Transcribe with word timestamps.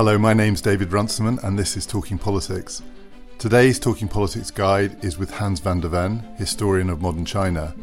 Hello, 0.00 0.16
my 0.16 0.32
name's 0.32 0.62
David 0.62 0.94
Runciman, 0.94 1.38
and 1.42 1.58
this 1.58 1.76
is 1.76 1.84
Talking 1.84 2.16
Politics. 2.16 2.80
Today's 3.36 3.78
Talking 3.78 4.08
Politics 4.08 4.50
guide 4.50 5.04
is 5.04 5.18
with 5.18 5.30
Hans 5.30 5.60
van 5.60 5.80
de 5.80 5.90
Ven, 5.90 6.26
historian 6.38 6.88
of 6.88 7.02
modern 7.02 7.26
China, 7.26 7.74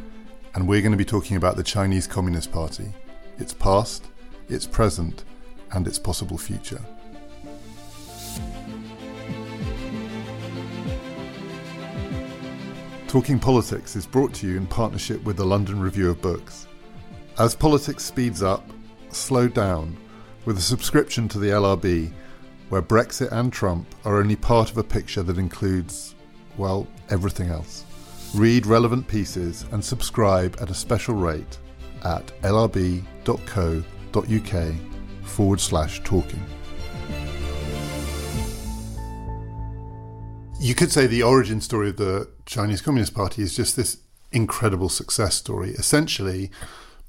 and 0.55 0.67
we're 0.67 0.81
going 0.81 0.93
to 0.93 0.97
be 0.97 1.05
talking 1.05 1.37
about 1.37 1.57
the 1.57 1.63
Chinese 1.63 2.07
Communist 2.07 2.51
Party, 2.51 2.91
its 3.37 3.53
past, 3.53 4.07
its 4.49 4.65
present, 4.65 5.25
and 5.73 5.87
its 5.87 5.99
possible 5.99 6.39
future. 6.39 6.81
Talking 13.07 13.37
Politics 13.37 13.95
is 13.95 14.07
brought 14.07 14.33
to 14.33 14.47
you 14.47 14.57
in 14.57 14.65
partnership 14.65 15.23
with 15.23 15.37
the 15.37 15.45
London 15.45 15.79
Review 15.79 16.09
of 16.09 16.19
Books. 16.23 16.65
As 17.37 17.53
politics 17.53 18.03
speeds 18.03 18.41
up, 18.41 18.67
slow 19.11 19.47
down 19.47 19.95
with 20.47 20.57
a 20.57 20.61
subscription 20.61 21.27
to 21.27 21.39
the 21.39 21.49
LRB, 21.49 22.09
where 22.69 22.81
Brexit 22.81 23.29
and 23.33 23.51
Trump 23.51 23.85
are 24.05 24.19
only 24.19 24.37
part 24.37 24.71
of 24.71 24.77
a 24.77 24.83
picture 24.83 25.21
that 25.21 25.37
includes, 25.37 26.15
well, 26.55 26.87
everything 27.09 27.49
else. 27.49 27.83
Read 28.33 28.65
relevant 28.65 29.05
pieces 29.09 29.65
and 29.73 29.83
subscribe 29.83 30.55
at 30.61 30.69
a 30.69 30.73
special 30.73 31.15
rate 31.15 31.57
at 32.05 32.27
lrb.co.uk 32.43 32.85
forward 35.23 35.59
slash 35.59 36.01
talking. 36.05 36.45
You 40.61 40.75
could 40.75 40.93
say 40.93 41.07
the 41.07 41.23
origin 41.23 41.59
story 41.59 41.89
of 41.89 41.97
the 41.97 42.31
Chinese 42.45 42.81
Communist 42.81 43.13
Party 43.13 43.41
is 43.41 43.53
just 43.53 43.75
this 43.75 43.97
incredible 44.31 44.87
success 44.87 45.35
story. 45.35 45.71
Essentially, 45.71 46.51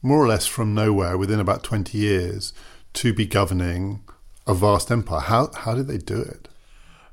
more 0.03 0.25
or 0.25 0.27
less 0.27 0.47
from 0.47 0.75
nowhere, 0.75 1.17
within 1.17 1.39
about 1.39 1.63
20 1.63 1.97
years, 1.97 2.53
to 2.99 3.13
be 3.13 3.27
governing 3.27 4.03
a 4.47 4.55
vast 4.55 4.91
empire. 4.91 5.21
How, 5.21 5.51
how 5.55 5.75
did 5.75 5.87
they 5.87 5.99
do 5.99 6.21
it? 6.21 6.49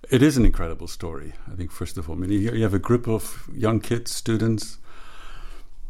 It 0.09 0.21
is 0.21 0.37
an 0.37 0.45
incredible 0.45 0.87
story, 0.87 1.33
I 1.51 1.55
think, 1.55 1.71
first 1.71 1.97
of 1.97 2.09
all. 2.09 2.15
I 2.15 2.19
mean, 2.19 2.31
you 2.31 2.63
have 2.63 2.73
a 2.73 2.79
group 2.79 3.07
of 3.07 3.49
young 3.53 3.79
kids, 3.79 4.11
students. 4.11 4.77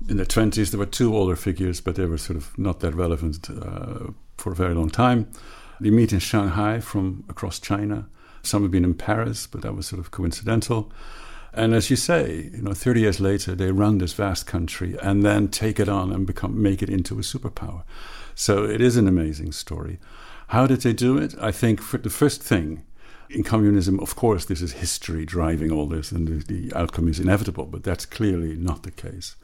In 0.10 0.18
their 0.18 0.26
20s, 0.26 0.72
there 0.72 0.80
were 0.80 0.86
two 0.86 1.16
older 1.16 1.36
figures, 1.36 1.82
but 1.82 1.96
they 1.96 2.06
were 2.06 2.18
sort 2.18 2.38
of 2.38 2.58
not 2.58 2.82
that 2.82 2.94
relevant 2.94 3.50
uh, 3.50 4.12
for 4.38 4.52
a 4.52 4.56
very 4.56 4.74
long 4.74 4.90
time. 4.90 5.30
They 5.80 5.90
meet 5.90 6.14
in 6.14 6.20
Shanghai 6.20 6.80
from 6.80 7.24
across 7.30 7.60
China 7.60 8.08
some 8.46 8.62
have 8.62 8.72
been 8.72 8.86
in 8.86 8.94
Paris, 8.94 9.48
but 9.48 9.62
that 9.62 9.76
was 9.76 9.88
sort 9.88 10.00
of 10.00 10.12
coincidental. 10.12 10.92
And 11.54 11.74
as 11.74 11.90
you 11.90 11.96
say, 11.96 12.50
you 12.54 12.62
know, 12.62 12.74
30 12.74 13.02
years 13.02 13.20
later, 13.20 13.56
they 13.56 13.72
run 13.72 13.98
this 13.98 14.14
vast 14.14 14.46
country 14.46 14.98
and 15.02 15.24
then 15.24 15.48
take 15.48 15.80
it 15.80 15.90
on 15.90 16.12
and 16.12 16.28
become 16.28 16.62
make 16.62 16.82
it 16.82 16.90
into 16.90 17.16
a 17.16 17.22
superpower. 17.22 17.84
So 18.36 18.66
it 18.66 18.82
is 18.82 18.98
an 18.98 19.08
amazing 19.08 19.54
story. 19.54 20.00
How 20.50 20.68
did 20.68 20.82
they 20.82 20.94
do 20.94 21.18
it? 21.18 21.34
I 21.42 21.52
think 21.52 21.80
the 22.04 22.10
first 22.10 22.44
thing 22.44 22.84
in 23.30 23.44
communism, 23.44 24.00
of 24.00 24.16
course, 24.16 24.46
this 24.46 24.62
is 24.62 24.74
history 24.74 25.26
driving 25.26 25.72
all 25.72 25.88
this, 25.88 26.12
and 26.12 26.28
the, 26.28 26.54
the 26.54 26.78
outcome 26.78 27.08
is 27.08 27.20
inevitable. 27.20 27.66
But 27.66 27.84
that's 27.84 28.06
clearly 28.06 28.56
not 28.56 28.84
the 28.84 28.92
case. 28.92 29.36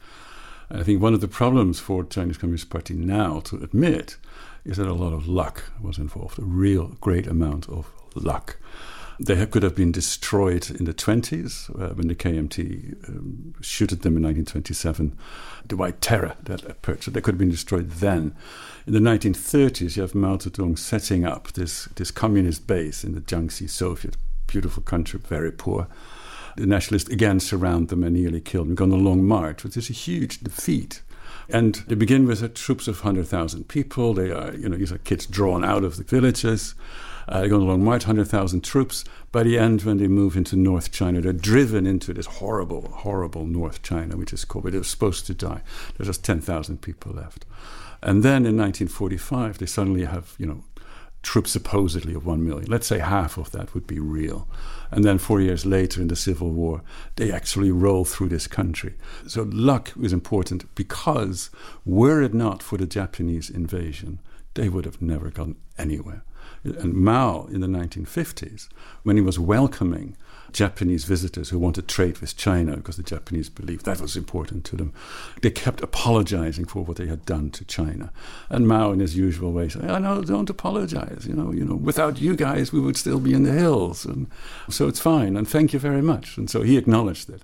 I 0.70 0.82
think 0.82 1.02
one 1.02 1.14
of 1.14 1.20
the 1.20 1.28
problems 1.28 1.80
for 1.80 2.04
Chinese 2.04 2.38
Communist 2.38 2.70
Party 2.70 2.94
now 2.94 3.40
to 3.40 3.56
admit 3.56 4.16
is 4.64 4.76
that 4.76 4.86
a 4.86 4.94
lot 4.94 5.12
of 5.12 5.26
luck 5.26 5.72
was 5.80 5.98
involved, 5.98 6.38
a 6.38 6.42
real 6.42 6.96
great 7.00 7.26
amount 7.26 7.68
of 7.68 7.90
luck. 8.14 8.58
They 9.24 9.46
could 9.46 9.62
have 9.62 9.76
been 9.76 9.92
destroyed 9.92 10.68
in 10.68 10.84
the 10.84 10.92
20s 10.92 11.70
uh, 11.80 11.94
when 11.94 12.08
the 12.08 12.14
KMT 12.16 13.08
um, 13.08 13.54
shooted 13.60 14.02
them 14.02 14.16
in 14.16 14.24
1927. 14.24 15.16
The 15.64 15.76
White 15.76 16.00
Terror, 16.00 16.34
that 16.42 16.64
approach, 16.64 17.06
they 17.06 17.20
could 17.20 17.34
have 17.34 17.38
been 17.38 17.48
destroyed 17.50 17.88
then. 17.90 18.34
In 18.84 18.94
the 18.94 18.98
1930s, 18.98 19.94
you 19.94 20.02
have 20.02 20.16
Mao 20.16 20.38
Zedong 20.38 20.76
setting 20.76 21.24
up 21.24 21.52
this, 21.52 21.84
this 21.94 22.10
communist 22.10 22.66
base 22.66 23.04
in 23.04 23.14
the 23.14 23.20
Jiangxi 23.20 23.70
Soviet, 23.70 24.16
beautiful 24.48 24.82
country, 24.82 25.20
very 25.20 25.52
poor. 25.52 25.86
The 26.56 26.66
nationalists 26.66 27.08
again 27.08 27.38
surround 27.38 27.90
them 27.90 28.02
and 28.02 28.16
nearly 28.16 28.40
kill 28.40 28.64
them, 28.64 28.74
go 28.74 28.84
on 28.84 28.90
a 28.90 28.96
long 28.96 29.24
march, 29.24 29.62
which 29.62 29.76
is 29.76 29.88
a 29.88 29.92
huge 29.92 30.40
defeat. 30.40 31.00
And 31.48 31.76
they 31.86 31.94
begin 31.94 32.26
with 32.26 32.54
troops 32.54 32.88
of 32.88 33.04
100,000 33.04 33.68
people. 33.68 34.14
They 34.14 34.32
are, 34.32 34.52
you 34.52 34.68
know, 34.68 34.76
these 34.76 34.90
are 34.90 34.98
kids 34.98 35.26
drawn 35.26 35.64
out 35.64 35.84
of 35.84 35.96
the 35.96 36.02
villages. 36.02 36.74
Uh, 37.32 37.40
they 37.40 37.48
go 37.48 37.56
on 37.56 37.70
a 37.70 37.78
march, 37.78 38.02
100,000 38.02 38.62
troops. 38.62 39.04
By 39.32 39.42
the 39.42 39.58
end, 39.58 39.84
when 39.84 39.96
they 39.96 40.06
move 40.06 40.36
into 40.36 40.54
North 40.54 40.92
China, 40.92 41.22
they're 41.22 41.32
driven 41.32 41.86
into 41.86 42.12
this 42.12 42.26
horrible, 42.26 42.90
horrible 42.90 43.46
North 43.46 43.80
China, 43.80 44.18
which 44.18 44.34
is 44.34 44.44
called, 44.44 44.66
they're 44.66 44.82
supposed 44.82 45.26
to 45.28 45.34
die. 45.34 45.62
There's 45.96 46.08
just 46.08 46.26
10,000 46.26 46.82
people 46.82 47.12
left. 47.12 47.46
And 48.02 48.22
then 48.22 48.44
in 48.44 48.58
1945, 48.58 49.56
they 49.56 49.64
suddenly 49.64 50.04
have, 50.04 50.34
you 50.36 50.44
know, 50.44 50.62
troops 51.22 51.52
supposedly 51.52 52.12
of 52.12 52.26
1 52.26 52.44
million. 52.44 52.70
Let's 52.70 52.86
say 52.86 52.98
half 52.98 53.38
of 53.38 53.50
that 53.52 53.72
would 53.72 53.86
be 53.86 53.98
real. 53.98 54.46
And 54.90 55.02
then 55.02 55.16
four 55.16 55.40
years 55.40 55.64
later 55.64 56.02
in 56.02 56.08
the 56.08 56.16
Civil 56.16 56.50
War, 56.50 56.82
they 57.16 57.32
actually 57.32 57.70
roll 57.70 58.04
through 58.04 58.28
this 58.28 58.46
country. 58.46 58.92
So 59.26 59.48
luck 59.50 59.94
is 60.02 60.12
important 60.12 60.74
because 60.74 61.48
were 61.86 62.20
it 62.20 62.34
not 62.34 62.62
for 62.62 62.76
the 62.76 62.86
Japanese 62.86 63.48
invasion, 63.48 64.18
they 64.52 64.68
would 64.68 64.84
have 64.84 65.00
never 65.00 65.30
gone 65.30 65.56
anywhere. 65.78 66.24
And 66.64 66.94
Mao 66.94 67.46
in 67.46 67.60
the 67.60 67.66
1950s, 67.66 68.68
when 69.02 69.16
he 69.16 69.22
was 69.22 69.38
welcoming 69.38 70.16
Japanese 70.52 71.04
visitors 71.04 71.48
who 71.48 71.58
wanted 71.58 71.88
trade 71.88 72.18
with 72.18 72.36
China 72.36 72.76
because 72.76 72.96
the 72.96 73.02
Japanese 73.02 73.48
believed 73.48 73.84
that 73.84 74.00
was 74.00 74.16
important 74.16 74.64
to 74.66 74.76
them. 74.76 74.92
They 75.40 75.50
kept 75.50 75.80
apologizing 75.80 76.66
for 76.66 76.84
what 76.84 76.98
they 76.98 77.06
had 77.06 77.24
done 77.24 77.50
to 77.52 77.64
China. 77.64 78.12
And 78.50 78.68
Mao, 78.68 78.92
in 78.92 79.00
his 79.00 79.16
usual 79.16 79.52
way, 79.52 79.68
said, 79.68 79.90
oh, 79.90 79.98
no, 79.98 80.22
don't 80.22 80.50
apologize. 80.50 81.26
You 81.26 81.34
know, 81.34 81.52
you 81.52 81.64
know, 81.64 81.74
without 81.74 82.20
you 82.20 82.36
guys, 82.36 82.72
we 82.72 82.80
would 82.80 82.96
still 82.96 83.18
be 83.18 83.34
in 83.34 83.44
the 83.44 83.52
hills. 83.52 84.04
And 84.04 84.26
so 84.68 84.88
it's 84.88 85.00
fine. 85.00 85.36
And 85.36 85.48
thank 85.48 85.72
you 85.72 85.78
very 85.78 86.02
much. 86.02 86.36
And 86.36 86.48
so 86.50 86.62
he 86.62 86.76
acknowledged 86.76 87.30
it. 87.30 87.42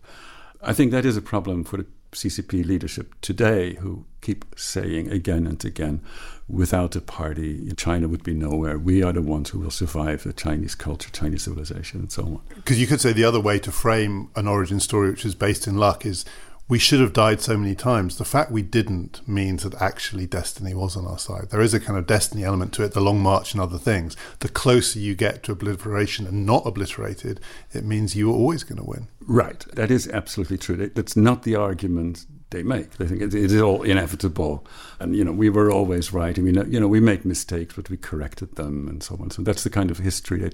I 0.60 0.72
think 0.72 0.90
that 0.90 1.04
is 1.04 1.16
a 1.16 1.22
problem 1.22 1.64
for 1.64 1.78
the 1.78 1.86
CCP 2.12 2.64
leadership 2.64 3.14
today 3.20 3.74
who 3.74 4.04
keep 4.20 4.44
saying 4.56 5.10
again 5.10 5.46
and 5.46 5.62
again, 5.64 6.00
without 6.48 6.92
the 6.92 7.00
party, 7.00 7.72
China 7.76 8.08
would 8.08 8.22
be 8.22 8.34
nowhere. 8.34 8.78
We 8.78 9.02
are 9.02 9.12
the 9.12 9.22
ones 9.22 9.50
who 9.50 9.60
will 9.60 9.70
survive 9.70 10.24
the 10.24 10.32
Chinese 10.32 10.74
culture, 10.74 11.10
Chinese 11.10 11.44
civilization, 11.44 12.00
and 12.00 12.12
so 12.12 12.22
on. 12.22 12.40
Because 12.54 12.80
you 12.80 12.86
could 12.86 13.00
say 13.00 13.12
the 13.12 13.24
other 13.24 13.40
way 13.40 13.58
to 13.60 13.70
frame 13.70 14.30
an 14.34 14.48
origin 14.48 14.80
story 14.80 15.10
which 15.10 15.24
is 15.24 15.34
based 15.34 15.66
in 15.66 15.76
luck 15.76 16.04
is 16.04 16.24
we 16.68 16.78
should 16.78 17.00
have 17.00 17.14
died 17.14 17.40
so 17.40 17.56
many 17.56 17.74
times. 17.74 18.18
The 18.18 18.24
fact 18.24 18.50
we 18.50 18.62
didn't 18.62 19.26
means 19.26 19.62
that 19.62 19.80
actually 19.80 20.26
destiny 20.26 20.74
was 20.74 20.96
on 20.96 21.06
our 21.06 21.18
side. 21.18 21.48
There 21.50 21.62
is 21.62 21.72
a 21.72 21.80
kind 21.80 21.98
of 21.98 22.06
destiny 22.06 22.44
element 22.44 22.74
to 22.74 22.82
it, 22.82 22.92
the 22.92 23.00
long 23.00 23.20
march 23.20 23.54
and 23.54 23.60
other 23.60 23.78
things. 23.78 24.16
The 24.40 24.50
closer 24.50 24.98
you 24.98 25.14
get 25.14 25.42
to 25.44 25.52
obliteration 25.52 26.26
and 26.26 26.44
not 26.44 26.66
obliterated, 26.66 27.40
it 27.72 27.84
means 27.84 28.14
you 28.14 28.30
are 28.30 28.36
always 28.36 28.64
going 28.64 28.78
to 28.78 28.84
win. 28.84 29.08
Right. 29.20 29.60
That 29.72 29.90
is 29.90 30.08
absolutely 30.08 30.58
true. 30.58 30.76
That's 30.76 31.16
not 31.16 31.42
the 31.42 31.56
argument 31.56 32.26
they 32.50 32.62
make. 32.62 32.96
They 32.96 33.06
think 33.06 33.22
it 33.22 33.34
is 33.34 33.60
all 33.60 33.82
inevitable, 33.82 34.66
and 34.98 35.14
you 35.14 35.24
know 35.24 35.32
we 35.32 35.50
were 35.50 35.70
always 35.70 36.12
right. 36.12 36.38
I 36.38 36.42
mean, 36.42 36.54
you 36.70 36.80
know, 36.80 36.88
we 36.88 37.00
made 37.00 37.24
mistakes, 37.24 37.74
but 37.74 37.90
we 37.90 37.98
corrected 37.98 38.56
them, 38.56 38.88
and 38.88 39.02
so 39.02 39.18
on. 39.20 39.30
So 39.30 39.42
that's 39.42 39.64
the 39.64 39.70
kind 39.70 39.90
of 39.90 39.98
history 39.98 40.38
they 40.40 40.52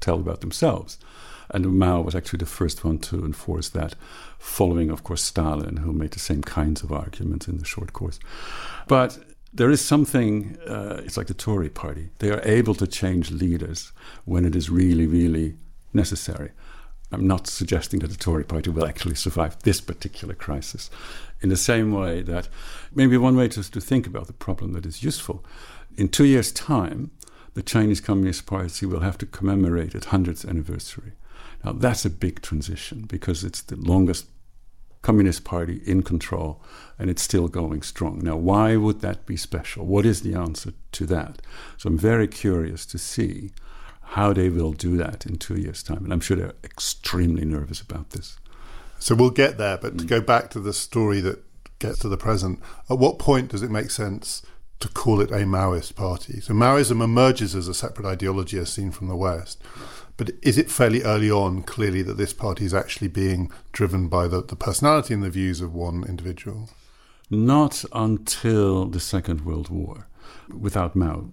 tell 0.00 0.16
about 0.16 0.40
themselves. 0.40 0.98
And 1.50 1.78
Mao 1.78 2.02
was 2.02 2.14
actually 2.14 2.38
the 2.38 2.46
first 2.46 2.84
one 2.84 2.98
to 2.98 3.24
enforce 3.24 3.68
that, 3.70 3.94
following, 4.38 4.90
of 4.90 5.02
course, 5.02 5.22
Stalin, 5.22 5.78
who 5.78 5.92
made 5.92 6.10
the 6.10 6.18
same 6.18 6.42
kinds 6.42 6.82
of 6.82 6.92
arguments 6.92 7.48
in 7.48 7.58
the 7.58 7.64
short 7.64 7.92
course. 7.92 8.18
But 8.86 9.18
there 9.52 9.70
is 9.70 9.82
something, 9.84 10.58
uh, 10.66 11.00
it's 11.04 11.16
like 11.16 11.26
the 11.26 11.34
Tory 11.34 11.70
party. 11.70 12.10
They 12.18 12.30
are 12.30 12.42
able 12.44 12.74
to 12.76 12.86
change 12.86 13.30
leaders 13.30 13.92
when 14.24 14.44
it 14.44 14.54
is 14.54 14.68
really, 14.68 15.06
really 15.06 15.54
necessary. 15.92 16.52
I'm 17.10 17.26
not 17.26 17.46
suggesting 17.46 18.00
that 18.00 18.10
the 18.10 18.16
Tory 18.16 18.44
party 18.44 18.68
will 18.68 18.86
actually 18.86 19.14
survive 19.14 19.58
this 19.62 19.80
particular 19.80 20.34
crisis. 20.34 20.90
In 21.40 21.48
the 21.48 21.56
same 21.56 21.92
way 21.92 22.20
that 22.22 22.48
maybe 22.94 23.16
one 23.16 23.36
way 23.36 23.48
to, 23.48 23.70
to 23.70 23.80
think 23.80 24.06
about 24.06 24.26
the 24.26 24.34
problem 24.34 24.74
that 24.74 24.84
is 24.84 25.02
useful. 25.02 25.44
In 25.96 26.08
two 26.08 26.26
years' 26.26 26.52
time, 26.52 27.10
the 27.54 27.62
Chinese 27.62 28.00
Communist 28.00 28.46
Party 28.46 28.84
will 28.86 29.00
have 29.00 29.16
to 29.18 29.26
commemorate 29.26 29.94
its 29.94 30.06
100th 30.06 30.46
anniversary. 30.48 31.12
Now, 31.64 31.72
that's 31.72 32.04
a 32.04 32.10
big 32.10 32.42
transition 32.42 33.02
because 33.02 33.44
it's 33.44 33.62
the 33.62 33.76
longest 33.76 34.26
Communist 35.02 35.44
Party 35.44 35.80
in 35.86 36.02
control 36.02 36.60
and 36.98 37.08
it's 37.08 37.22
still 37.22 37.48
going 37.48 37.82
strong. 37.82 38.20
Now, 38.22 38.36
why 38.36 38.76
would 38.76 39.00
that 39.00 39.26
be 39.26 39.36
special? 39.36 39.86
What 39.86 40.04
is 40.04 40.22
the 40.22 40.34
answer 40.34 40.72
to 40.92 41.06
that? 41.06 41.40
So, 41.76 41.88
I'm 41.88 41.98
very 41.98 42.28
curious 42.28 42.84
to 42.86 42.98
see 42.98 43.52
how 44.02 44.32
they 44.32 44.48
will 44.48 44.72
do 44.72 44.96
that 44.96 45.26
in 45.26 45.36
two 45.36 45.56
years' 45.56 45.82
time. 45.82 46.04
And 46.04 46.12
I'm 46.12 46.20
sure 46.20 46.36
they're 46.36 46.54
extremely 46.64 47.44
nervous 47.44 47.80
about 47.80 48.10
this. 48.10 48.38
So, 48.98 49.14
we'll 49.14 49.30
get 49.30 49.58
there, 49.58 49.78
but 49.78 49.98
to 49.98 50.04
mm. 50.04 50.08
go 50.08 50.20
back 50.20 50.50
to 50.50 50.60
the 50.60 50.72
story 50.72 51.20
that 51.20 51.44
gets 51.78 52.00
to 52.00 52.08
the 52.08 52.16
present, 52.16 52.60
at 52.90 52.98
what 52.98 53.18
point 53.18 53.50
does 53.50 53.62
it 53.62 53.70
make 53.70 53.90
sense 53.90 54.42
to 54.80 54.88
call 54.88 55.20
it 55.20 55.30
a 55.30 55.44
Maoist 55.44 55.94
party? 55.94 56.40
So, 56.40 56.54
Maoism 56.54 57.02
emerges 57.02 57.54
as 57.54 57.68
a 57.68 57.74
separate 57.74 58.06
ideology 58.06 58.58
as 58.58 58.72
seen 58.72 58.90
from 58.90 59.08
the 59.08 59.16
West. 59.16 59.62
But 60.18 60.32
is 60.42 60.58
it 60.58 60.70
fairly 60.70 61.02
early 61.02 61.30
on, 61.30 61.62
clearly, 61.62 62.02
that 62.02 62.18
this 62.18 62.34
party 62.34 62.64
is 62.64 62.74
actually 62.74 63.08
being 63.08 63.50
driven 63.72 64.08
by 64.08 64.26
the, 64.26 64.42
the 64.42 64.56
personality 64.56 65.14
and 65.14 65.22
the 65.22 65.30
views 65.30 65.60
of 65.60 65.72
one 65.72 66.04
individual? 66.06 66.68
Not 67.30 67.84
until 67.92 68.86
the 68.86 69.00
Second 69.00 69.46
World 69.46 69.70
War. 69.70 70.08
Without 70.48 70.96
Mao, 70.96 71.32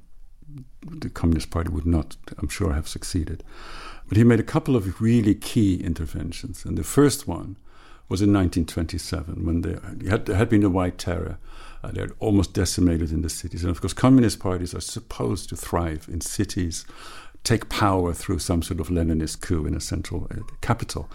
the 0.86 1.10
Communist 1.10 1.50
Party 1.50 1.72
would 1.72 1.88
not, 1.88 2.16
I'm 2.38 2.48
sure, 2.48 2.74
have 2.74 2.88
succeeded. 2.88 3.44
But 4.08 4.18
he 4.18 4.24
made 4.24 4.40
a 4.40 4.44
couple 4.44 4.76
of 4.76 5.02
really 5.02 5.34
key 5.34 5.82
interventions. 5.82 6.64
And 6.64 6.78
the 6.78 6.84
first 6.84 7.28
one 7.28 7.58
was 8.08 8.22
in 8.22 8.32
1927 8.32 9.46
when 9.46 9.62
there 9.62 9.82
had, 10.08 10.28
had 10.28 10.48
been 10.48 10.64
a 10.64 10.70
White 10.70 11.00
Terror. 11.00 11.40
Uh, 11.84 11.92
they 11.92 12.02
had 12.02 12.12
almost 12.20 12.54
decimated 12.54 13.12
in 13.12 13.24
the 13.24 13.30
cities. 13.30 13.64
And 13.64 13.72
of 13.72 13.82
course, 13.82 13.94
communist 13.94 14.40
parties 14.40 14.76
are 14.76 14.82
supposed 14.82 15.50
to 15.50 15.56
thrive 15.56 16.08
in 16.08 16.22
cities, 16.22 16.86
take 17.46 17.70
power 17.70 18.14
through 18.14 18.40
some 18.40 18.62
sort 18.62 18.80
of 18.80 18.90
Leninist 18.90 19.40
coup 19.40 19.66
in 19.66 19.76
a 19.76 19.80
central 19.80 20.28
uh, 20.32 20.42
capital. 20.62 21.10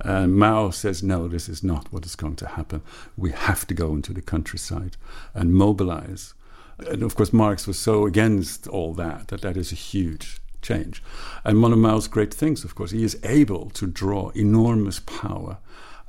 And 0.00 0.36
Mao 0.36 0.70
says, 0.70 1.02
no, 1.02 1.26
this 1.26 1.48
is 1.48 1.64
not 1.64 1.92
what 1.92 2.04
is 2.04 2.14
going 2.14 2.36
to 2.36 2.46
happen. 2.46 2.82
We 3.16 3.32
have 3.32 3.66
to 3.68 3.74
go 3.74 3.94
into 3.94 4.12
the 4.12 4.22
countryside 4.22 4.96
and 5.34 5.54
mobilize. 5.54 6.34
And 6.78 7.02
of 7.02 7.14
course, 7.16 7.32
Marx 7.32 7.66
was 7.66 7.78
so 7.78 8.06
against 8.06 8.68
all 8.68 8.94
that 8.94 9.28
that 9.28 9.40
that 9.40 9.56
is 9.56 9.72
a 9.72 9.76
huge 9.76 10.40
change. 10.62 11.02
And 11.44 11.62
one 11.62 11.72
of 11.72 11.78
Mao's 11.78 12.08
great 12.08 12.34
things, 12.34 12.64
of 12.64 12.74
course, 12.74 12.90
he 12.90 13.02
is 13.02 13.18
able 13.24 13.70
to 13.70 13.86
draw 13.86 14.30
enormous 14.30 15.00
power 15.00 15.58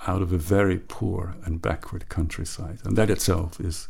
out 0.08 0.22
of 0.22 0.32
a 0.32 0.38
very 0.38 0.80
poor 0.80 1.36
and 1.44 1.62
backward 1.62 2.08
countryside. 2.10 2.80
And 2.84 2.96
that 2.98 3.10
itself 3.10 3.60
is, 3.60 3.90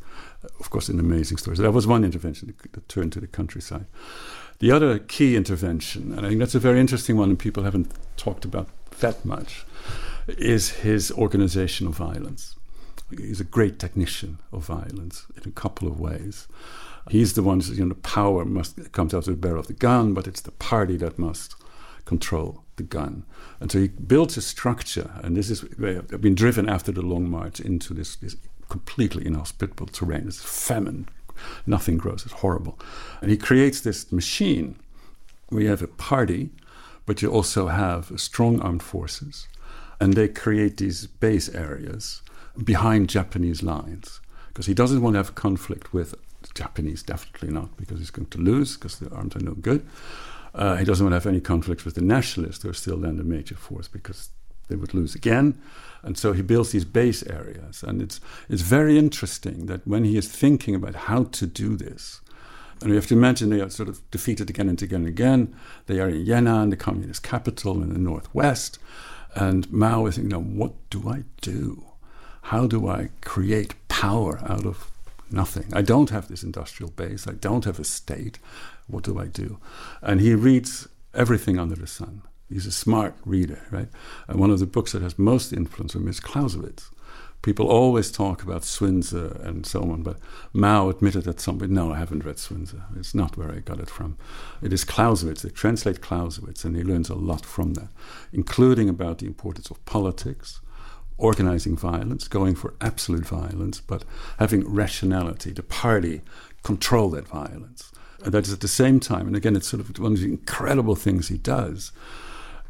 of 0.59 0.69
course, 0.69 0.89
an 0.89 0.99
amazing 0.99 1.37
story. 1.37 1.57
So 1.57 1.63
that 1.63 1.71
was 1.71 1.85
one 1.85 2.03
intervention, 2.03 2.53
the 2.71 2.81
turn 2.81 3.09
to 3.11 3.19
the 3.19 3.27
countryside. 3.27 3.85
The 4.59 4.71
other 4.71 4.99
key 4.99 5.37
intervention, 5.37 6.11
and 6.11 6.25
I 6.25 6.29
think 6.29 6.39
that's 6.39 6.55
a 6.55 6.59
very 6.59 6.81
interesting 6.81 7.15
one, 7.15 7.29
and 7.29 7.39
people 7.39 7.63
haven't 7.63 7.91
talked 8.17 8.43
about 8.43 8.67
that 8.99 9.23
much, 9.23 9.65
is 10.27 10.69
his 10.69 11.11
organization 11.13 11.87
of 11.87 11.95
violence. 11.95 12.57
He's 13.09 13.39
a 13.39 13.45
great 13.45 13.79
technician 13.79 14.39
of 14.51 14.65
violence 14.65 15.25
in 15.35 15.49
a 15.49 15.53
couple 15.53 15.87
of 15.87 15.99
ways. 15.99 16.47
He's 17.09 17.33
the 17.33 17.41
one 17.41 17.61
you 17.61 17.85
know, 17.85 17.95
power 17.95 18.43
must 18.43 18.91
comes 18.91 19.13
out 19.13 19.27
of 19.27 19.33
the 19.33 19.47
barrel 19.47 19.61
of 19.61 19.67
the 19.67 19.73
gun, 19.73 20.13
but 20.13 20.27
it's 20.27 20.41
the 20.41 20.51
party 20.51 20.97
that 20.97 21.17
must 21.17 21.55
control 22.03 22.63
the 22.75 22.83
gun. 22.83 23.23
And 23.61 23.71
so 23.71 23.79
he 23.79 23.87
built 23.87 24.35
a 24.35 24.41
structure, 24.41 25.11
and 25.23 25.37
this 25.37 25.49
is 25.49 25.63
I've 25.81 26.21
been 26.21 26.35
driven 26.35 26.67
after 26.67 26.91
the 26.91 27.01
long 27.01 27.29
march 27.29 27.61
into 27.61 27.93
this, 27.93 28.17
this 28.17 28.35
completely 28.67 29.25
inhospitable 29.25 29.87
terrain. 29.87 30.27
It's 30.27 30.43
famine, 30.43 31.07
nothing 31.65 31.97
grows, 31.97 32.23
it's 32.25 32.41
horrible. 32.41 32.79
And 33.21 33.31
he 33.31 33.37
creates 33.37 33.81
this 33.81 34.11
machine 34.11 34.75
where 35.49 35.63
you 35.63 35.69
have 35.69 35.81
a 35.81 35.87
party, 35.87 36.49
but 37.05 37.21
you 37.21 37.31
also 37.31 37.67
have 37.67 38.11
strong 38.17 38.59
armed 38.61 38.83
forces, 38.83 39.47
and 39.99 40.13
they 40.13 40.27
create 40.27 40.77
these 40.77 41.07
base 41.07 41.49
areas 41.49 42.21
behind 42.63 43.09
Japanese 43.09 43.63
lines 43.63 44.21
because 44.47 44.65
he 44.65 44.73
doesn't 44.73 45.01
want 45.01 45.13
to 45.13 45.19
have 45.19 45.35
conflict 45.35 45.93
with 45.93 46.15
Japanese, 46.53 47.03
definitely 47.03 47.49
not, 47.49 47.75
because 47.77 47.99
he's 47.99 48.11
going 48.11 48.27
to 48.27 48.37
lose 48.37 48.75
because 48.75 48.99
the 48.99 49.09
arms 49.13 49.35
are 49.35 49.39
no 49.39 49.53
good. 49.53 49.85
Uh, 50.53 50.75
he 50.77 50.85
doesn't 50.85 51.05
want 51.05 51.11
to 51.11 51.15
have 51.15 51.25
any 51.25 51.41
conflicts 51.41 51.85
with 51.85 51.95
the 51.95 52.01
nationalists, 52.01 52.63
who 52.63 52.69
are 52.69 52.73
still 52.73 52.97
then 52.97 53.17
the 53.17 53.23
major 53.23 53.55
force, 53.55 53.87
because 53.87 54.29
they 54.69 54.75
would 54.75 54.93
lose 54.93 55.15
again. 55.15 55.59
And 56.01 56.17
so 56.17 56.31
he 56.31 56.41
builds 56.41 56.71
these 56.71 56.85
base 56.85 57.23
areas. 57.23 57.83
And 57.83 58.01
it's, 58.01 58.21
it's 58.47 58.61
very 58.61 58.97
interesting 58.97 59.65
that 59.65 59.85
when 59.85 60.05
he 60.05 60.17
is 60.17 60.29
thinking 60.29 60.75
about 60.75 60.95
how 60.95 61.25
to 61.25 61.45
do 61.45 61.75
this, 61.75 62.21
and 62.81 62.89
we 62.89 62.95
have 62.95 63.07
to 63.07 63.13
imagine 63.13 63.49
they 63.49 63.59
are 63.59 63.69
sort 63.69 63.89
of 63.89 64.09
defeated 64.09 64.49
again 64.49 64.69
and 64.69 64.81
again 64.81 65.01
and 65.01 65.07
again. 65.09 65.55
They 65.87 65.99
are 65.99 66.07
in 66.07 66.25
Yan'an, 66.25 66.69
the 66.69 66.77
communist 66.77 67.23
capital 67.23 67.83
in 67.83 67.91
the 67.91 67.99
northwest. 67.99 68.79
And 69.35 69.69
Mao 69.71 70.05
is 70.05 70.15
thinking, 70.15 70.29
now, 70.29 70.39
what 70.39 70.73
do 70.89 71.09
I 71.09 71.23
do? 71.41 71.85
How 72.43 72.67
do 72.67 72.87
I 72.87 73.09
create 73.21 73.75
power 73.89 74.39
out 74.47 74.65
of 74.65 74.89
nothing? 75.29 75.65
I 75.73 75.81
don't 75.81 76.09
have 76.09 76.29
this 76.29 76.41
industrial 76.41 76.91
base. 76.91 77.27
I 77.27 77.33
don't 77.33 77.65
have 77.65 77.79
a 77.79 77.83
state. 77.83 78.39
What 78.87 79.03
do 79.03 79.19
I 79.19 79.27
do? 79.27 79.59
And 80.01 80.21
he 80.21 80.33
reads 80.33 80.87
everything 81.13 81.59
under 81.59 81.75
the 81.75 81.85
sun. 81.85 82.21
He's 82.49 82.65
a 82.65 82.71
smart 82.71 83.15
reader, 83.25 83.61
right? 83.71 83.89
And 84.27 84.39
one 84.39 84.49
of 84.49 84.59
the 84.59 84.65
books 84.65 84.91
that 84.93 85.01
has 85.01 85.19
most 85.19 85.53
influence 85.53 85.95
on 85.95 86.01
him 86.01 86.07
is 86.07 86.19
Clausewitz. 86.19 86.89
People 87.41 87.67
always 87.67 88.11
talk 88.11 88.43
about 88.43 88.65
Sun-Tzu 88.65 89.39
and 89.43 89.65
so 89.65 89.81
on, 89.83 90.03
but 90.03 90.17
Mao 90.51 90.89
admitted 90.89 91.25
at 91.25 91.39
some 91.39 91.57
point, 91.57 91.71
no, 91.71 91.93
I 91.93 91.97
haven't 91.97 92.25
read 92.25 92.37
Sun-Tzu. 92.37 92.81
It's 92.97 93.15
not 93.15 93.37
where 93.37 93.49
I 93.49 93.59
got 93.59 93.79
it 93.79 93.89
from. 93.89 94.17
It 94.61 94.73
is 94.73 94.83
Clausewitz. 94.83 95.43
They 95.43 95.49
translate 95.49 96.01
Clausewitz, 96.01 96.65
and 96.65 96.75
he 96.75 96.83
learns 96.83 97.09
a 97.09 97.15
lot 97.15 97.45
from 97.45 97.75
that, 97.75 97.89
including 98.33 98.89
about 98.89 99.19
the 99.19 99.25
importance 99.27 99.69
of 99.69 99.83
politics, 99.85 100.59
organizing 101.17 101.77
violence, 101.77 102.27
going 102.27 102.55
for 102.55 102.73
absolute 102.81 103.25
violence, 103.25 103.79
but 103.79 104.03
having 104.37 104.67
rationality. 104.67 105.51
The 105.51 105.63
party 105.63 106.21
control 106.63 107.09
that 107.11 107.27
violence. 107.27 107.91
And 108.21 108.33
that 108.33 108.47
is 108.47 108.53
at 108.53 108.59
the 108.59 108.67
same 108.67 108.99
time, 108.99 109.27
and 109.27 109.35
again, 109.35 109.55
it's 109.55 109.67
sort 109.67 109.79
of 109.79 109.97
one 109.97 110.11
of 110.11 110.19
the 110.19 110.25
incredible 110.25 110.95
things 110.95 111.29
he 111.29 111.37
does. 111.37 111.93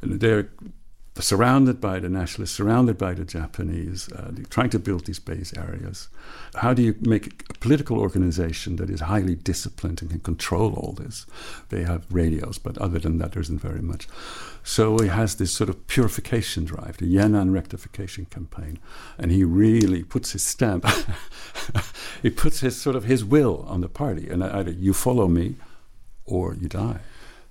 They're 0.02 0.50
surrounded 1.20 1.82
by 1.82 2.00
the 2.00 2.10
nationalists, 2.10 2.56
surrounded 2.56 2.98
by 2.98 3.14
the 3.14 3.26
Japanese, 3.26 4.12
uh, 4.14 4.32
trying 4.50 4.70
to 4.70 4.80
build 4.80 5.06
these 5.06 5.20
base 5.20 5.54
areas. 5.58 6.08
How 6.56 6.74
do 6.74 6.82
you 6.82 6.96
make 7.02 7.46
a 7.50 7.54
political 7.56 8.00
organization 8.00 8.78
that 8.78 8.90
is 8.90 9.02
highly 9.02 9.36
disciplined 9.36 10.02
and 10.02 10.12
can 10.12 10.20
control 10.20 10.74
all 10.74 10.94
this? 10.94 11.26
They 11.70 11.84
have 11.84 12.06
radios, 12.10 12.58
but 12.58 12.78
other 12.78 13.00
than 13.00 13.18
that, 13.18 13.34
there 13.34 13.42
isn't 13.42 13.62
very 13.62 13.82
much. 13.82 14.08
So 14.64 14.98
he 15.00 15.10
has 15.10 15.36
this 15.36 15.52
sort 15.52 15.70
of 15.70 15.88
purification 15.88 16.66
drive, 16.66 16.98
the 16.98 17.14
Yan'an 17.14 17.54
rectification 17.54 18.26
campaign, 18.26 18.80
and 19.18 19.32
he 19.32 19.44
really 19.44 20.04
puts 20.04 20.32
his 20.32 20.44
stamp, 20.44 20.86
he 22.22 22.30
puts 22.30 22.62
his 22.62 22.80
sort 22.80 22.96
of 22.96 23.06
his 23.06 23.26
will 23.26 23.66
on 23.68 23.82
the 23.82 23.90
party, 23.90 24.30
and 24.30 24.44
either 24.44 24.72
you 24.72 24.94
follow 24.94 25.28
me 25.28 25.56
or 26.26 26.54
you 26.54 26.68
die. 26.68 27.00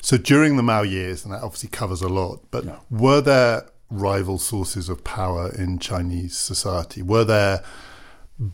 So 0.03 0.17
during 0.17 0.57
the 0.57 0.63
Mao 0.63 0.83
years, 0.83 1.25
and 1.25 1.33
that 1.33 1.43
obviously 1.43 1.69
covers 1.71 2.03
a 2.03 2.09
lot, 2.09 2.45
but 2.51 2.65
were 2.91 3.21
there 3.21 3.69
rival 3.91 4.39
sources 4.39 4.89
of 4.89 5.05
power 5.05 5.51
in 5.53 5.79
Chinese 5.79 6.37
society? 6.37 7.03
Were 7.03 7.25
there 7.25 7.63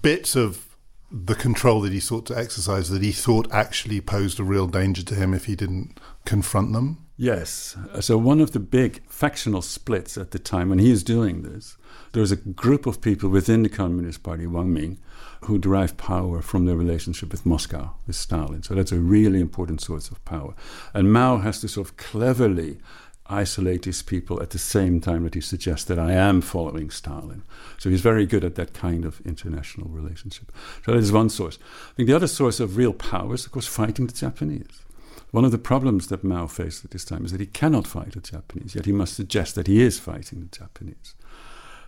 bits 0.03 0.37
of 0.37 0.77
the 1.11 1.35
control 1.35 1.81
that 1.83 1.93
he 1.93 2.01
sought 2.01 2.27
to 2.27 2.37
exercise 2.37 2.89
that 2.91 3.03
he 3.03 3.13
thought 3.13 3.47
actually 3.53 4.01
posed 4.01 4.41
a 4.41 4.45
real 4.45 4.67
danger 4.67 5.03
to 5.05 5.15
him 5.15 5.35
if 5.35 5.45
he 5.45 5.55
didn't 5.55 6.01
confront 6.25 6.73
them? 6.73 7.05
Yes. 7.17 7.77
So 8.01 8.19
one 8.19 8.41
of 8.41 8.51
the 8.51 8.61
big 8.61 9.03
factional 9.09 9.63
splits 9.63 10.19
at 10.19 10.33
the 10.33 10.39
time 10.39 10.71
when 10.71 10.81
he 10.81 10.91
is 10.91 11.05
doing 11.05 11.43
this, 11.43 11.77
there 12.13 12.21
was 12.21 12.33
a 12.33 12.37
group 12.37 12.87
of 12.87 13.01
people 13.01 13.29
within 13.29 13.63
the 13.63 13.69
Communist 13.69 14.23
Party, 14.23 14.47
Wang 14.47 14.73
Ming, 14.73 14.99
who 15.45 15.59
derive 15.59 15.97
power 15.97 16.43
from 16.43 16.65
their 16.65 16.77
relationship 16.77 17.31
with 17.31 17.47
Moscow, 17.47 17.95
with 18.07 18.17
Stalin. 18.17 18.63
So 18.63 18.75
that's 18.75 18.93
a 18.93 18.99
really 18.99 19.41
important 19.41 19.81
source 19.81 20.11
of 20.11 20.25
power. 20.25 20.55
And 20.93 21.13
Mao 21.13 21.39
has 21.39 21.61
to 21.61 21.69
sort 21.69 21.89
of 21.89 21.97
cleverly 21.97 22.79
isolate 23.27 23.83
these 23.83 24.03
people 24.03 24.43
at 24.43 24.51
the 24.51 24.59
same 24.59 25.01
time 25.01 25.25
that 25.25 25.35
he 25.35 25.41
suggests 25.41 25.87
that 25.87 25.99
I 25.99 26.13
am 26.13 26.41
following 26.41 26.91
Stalin. 26.91 27.43
So 27.79 27.89
he's 27.89 28.03
very 28.03 28.27
good 28.27 28.45
at 28.45 28.55
that 28.57 28.75
kind 28.75 29.05
of 29.05 29.21
international 29.25 29.89
relationship. 29.89 30.53
So 30.85 30.93
that 30.93 30.99
is 30.99 31.13
one 31.13 31.31
source. 31.31 31.59
I 31.93 31.95
think 31.97 32.09
the 32.09 32.17
other 32.17 32.27
source 32.27 32.61
of 32.61 32.77
real 32.77 32.93
power 32.93 33.35
is, 33.35 33.47
of 33.47 33.53
course, 33.53 33.67
fighting 33.67 34.07
the 34.07 34.13
Japanese. 34.13 34.83
One 35.31 35.45
of 35.45 35.53
the 35.53 35.59
problems 35.59 36.09
that 36.09 36.23
Mao 36.23 36.47
faced 36.47 36.85
at 36.85 36.91
this 36.91 37.05
time 37.05 37.25
is 37.25 37.33
that 37.33 37.41
he 37.41 37.47
cannot 37.47 37.87
fight 37.87 38.13
the 38.13 38.21
Japanese, 38.21 38.75
yet 38.75 38.87
he 38.87 38.93
must 38.93 39.15
suggest 39.15 39.55
that 39.57 39.67
he 39.67 39.83
is 39.83 39.99
fighting 39.99 40.41
the 40.41 40.57
Japanese. 40.57 41.15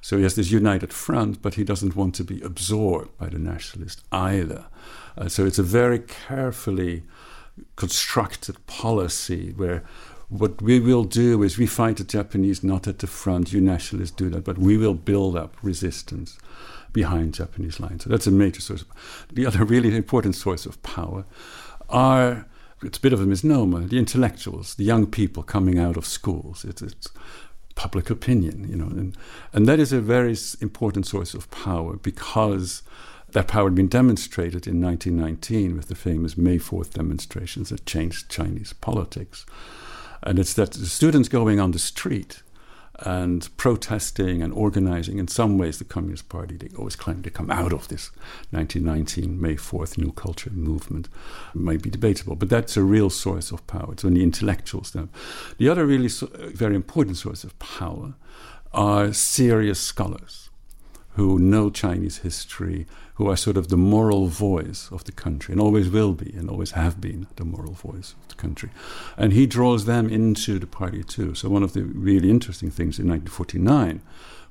So 0.07 0.19
he 0.19 0.23
has 0.23 0.37
this 0.37 0.53
united 0.53 0.93
front, 0.93 1.43
but 1.43 1.55
he 1.55 1.65
doesn't 1.65 1.97
want 1.97 2.15
to 2.15 2.23
be 2.23 2.41
absorbed 2.41 3.19
by 3.19 3.29
the 3.29 3.41
nationalists 3.41 4.05
either. 4.13 4.67
Uh, 5.19 5.29
so 5.29 5.45
it's 5.45 5.59
a 5.59 5.65
very 5.65 5.99
carefully 5.99 7.03
constructed 7.75 8.65
policy 8.69 9.53
where 9.57 9.83
what 10.29 10.63
we 10.63 10.79
will 10.79 11.03
do 11.03 11.43
is 11.43 11.59
we 11.59 11.67
fight 11.67 11.97
the 11.97 12.05
Japanese 12.05 12.63
not 12.63 12.87
at 12.87 13.01
the 13.01 13.09
front, 13.09 13.53
you 13.53 13.61
nationalists 13.61 14.13
do 14.13 14.31
that, 14.31 14.45
but 14.45 14.59
we 14.59 14.77
will 14.77 14.95
build 14.95 15.37
up 15.37 15.57
resistance 15.61 16.39
behind 16.93 17.35
Japanese 17.35 17.81
lines. 17.81 18.05
So 18.05 18.11
that's 18.11 18.29
a 18.29 18.31
major 18.31 18.61
source. 18.61 18.85
The 19.33 19.45
other 19.45 19.65
really 19.65 19.97
important 19.97 20.37
source 20.37 20.67
of 20.67 20.81
power 20.85 21.25
are 21.89 22.47
it's 22.83 22.99
a 22.99 23.01
bit 23.01 23.13
of 23.13 23.21
a 23.21 23.27
misnomer. 23.27 23.81
The 23.81 23.99
intellectuals, 23.99 24.75
the 24.75 24.85
young 24.85 25.07
people 25.07 25.43
coming 25.43 25.79
out 25.79 25.97
of 25.97 26.07
schools, 26.07 26.65
it's, 26.65 26.83
it's 26.83 27.09
public 27.77 28.11
opinion, 28.11 28.67
you 28.69 28.75
know, 28.75 28.87
and, 28.87 29.17
and 29.53 29.69
that 29.69 29.79
is 29.79 29.93
a 29.93 30.01
very 30.01 30.37
important 30.61 31.07
source 31.07 31.35
of 31.35 31.49
power 31.53 31.95
because 31.97 32.83
that 33.31 33.47
power 33.47 33.65
had 33.65 33.75
been 33.75 33.87
demonstrated 33.89 34.67
in 34.67 34.81
1919 34.81 35.77
with 35.77 35.87
the 35.87 35.95
famous 35.95 36.37
May 36.37 36.59
4th 36.59 36.95
demonstrations 36.95 37.69
that 37.69 37.87
changed 37.87 38.29
Chinese 38.31 38.73
politics. 38.73 39.47
And 40.23 40.39
it's 40.39 40.55
that 40.55 40.73
the 40.73 40.87
students 40.87 41.29
going 41.29 41.61
on 41.61 41.71
the 41.71 41.79
street 41.79 42.43
and 43.01 43.49
protesting 43.57 44.43
and 44.43 44.53
organizing. 44.53 45.19
In 45.19 45.29
some 45.29 45.59
ways, 45.59 45.79
the 45.79 45.85
Communist 45.85 46.29
Party, 46.29 46.57
they 46.57 46.69
always 46.77 46.97
claim 46.97 47.23
to 47.23 47.31
come 47.31 47.51
out 47.51 47.73
of 47.73 47.89
this 47.89 48.11
1919 48.51 49.41
May 49.41 49.55
4th 49.55 49.99
New 49.99 50.13
Culture 50.13 50.51
movement. 50.51 51.09
It 51.55 51.61
might 51.61 51.83
be 51.83 51.91
debatable, 51.91 52.37
but 52.37 52.49
that's 52.49 52.77
a 52.77 52.83
real 52.83 53.11
source 53.11 53.51
of 53.53 53.67
power. 53.67 53.93
It's 53.93 54.03
the 54.03 54.23
intellectuals 54.23 54.93
then. 54.93 55.11
The 55.59 55.69
other 55.69 55.85
really 55.85 56.09
so, 56.09 56.29
very 56.55 56.75
important 56.75 57.17
source 57.17 57.45
of 57.45 57.59
power 57.59 58.15
are 58.73 59.13
serious 59.13 59.81
scholars 59.81 60.46
who 61.17 61.39
know 61.39 61.71
Chinese 61.71 62.19
history, 62.19 62.87
who 63.15 63.29
are 63.29 63.37
sort 63.37 63.57
of 63.57 63.69
the 63.69 63.77
moral 63.77 64.27
voice 64.27 64.91
of 64.93 65.05
the 65.05 65.13
country 65.13 65.53
and 65.53 65.61
always 65.61 65.89
will 65.89 66.13
be 66.13 66.31
and 66.37 66.51
always 66.51 66.73
have 66.73 67.01
been 67.01 67.27
the 67.37 67.45
moral 67.45 67.73
voice 67.73 68.15
of 68.21 68.29
the 68.29 68.35
country. 68.35 68.69
And 69.17 69.33
he 69.33 69.47
draws 69.47 69.87
them 69.87 70.11
into 70.11 70.59
the 70.59 70.67
party 70.67 71.03
too. 71.03 71.35
So, 71.35 71.49
one 71.49 71.63
of 71.63 71.73
the 71.73 71.85
really 71.85 72.29
interesting 72.29 72.71
things 72.71 72.99
in 72.99 73.09
1949 73.09 74.03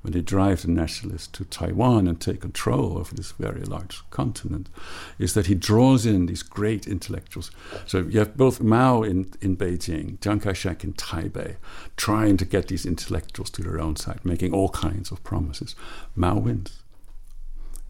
when 0.06 0.14
they 0.14 0.22
drive 0.22 0.62
the 0.62 0.68
nationalists 0.68 1.26
to 1.26 1.44
Taiwan 1.44 2.08
and 2.08 2.22
take 2.22 2.42
control 2.42 2.96
of 2.96 3.16
this 3.16 3.32
very 3.32 3.64
large 3.64 4.08
continent, 4.12 4.70
is 5.18 5.34
that 5.34 5.48
he 5.48 5.56
draws 5.56 6.06
in 6.06 6.28
these 6.28 6.44
great 6.44 6.86
intellectuals. 6.86 7.50
So 7.88 8.02
you 8.02 8.20
have 8.20 8.38
both 8.38 8.62
Mao 8.62 9.02
in, 9.02 9.34
in 9.42 9.58
Beijing, 9.58 10.22
Chiang 10.22 10.40
Kai 10.40 10.54
shek 10.54 10.84
in 10.84 10.94
Taipei, 10.94 11.56
trying 11.98 12.38
to 12.38 12.46
get 12.46 12.68
these 12.68 12.86
intellectuals 12.86 13.50
to 13.50 13.64
their 13.64 13.82
own 13.82 13.96
side, 13.96 14.24
making 14.24 14.54
all 14.54 14.70
kinds 14.70 15.10
of 15.10 15.24
promises. 15.24 15.76
Mao 16.16 16.38
wins. 16.38 16.84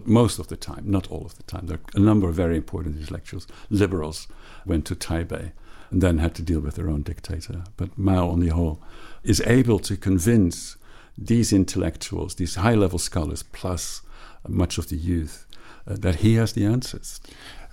Most 0.05 0.39
of 0.39 0.47
the 0.47 0.55
time, 0.55 0.83
not 0.85 1.11
all 1.11 1.25
of 1.25 1.35
the 1.35 1.43
time. 1.43 1.67
There 1.67 1.79
are 1.79 1.99
a 1.99 1.99
number 1.99 2.29
of 2.29 2.35
very 2.35 2.55
important 2.55 2.97
intellectuals, 2.97 3.45
liberals, 3.69 4.29
went 4.65 4.85
to 4.85 4.95
Taipei 4.95 5.51
and 5.91 6.01
then 6.01 6.19
had 6.19 6.33
to 6.35 6.41
deal 6.41 6.61
with 6.61 6.75
their 6.75 6.89
own 6.89 7.01
dictator. 7.01 7.65
But 7.75 7.97
Mao, 7.97 8.29
on 8.29 8.39
the 8.39 8.53
whole, 8.55 8.81
is 9.21 9.41
able 9.41 9.79
to 9.79 9.97
convince 9.97 10.77
these 11.17 11.53
intellectuals, 11.53 12.35
these 12.35 12.55
high 12.55 12.75
level 12.75 12.99
scholars, 12.99 13.43
plus 13.43 14.01
much 14.47 14.77
of 14.77 14.89
the 14.89 14.97
youth, 14.97 15.45
uh, 15.87 15.95
that 15.97 16.15
he 16.15 16.35
has 16.35 16.53
the 16.53 16.65
answers. 16.65 17.19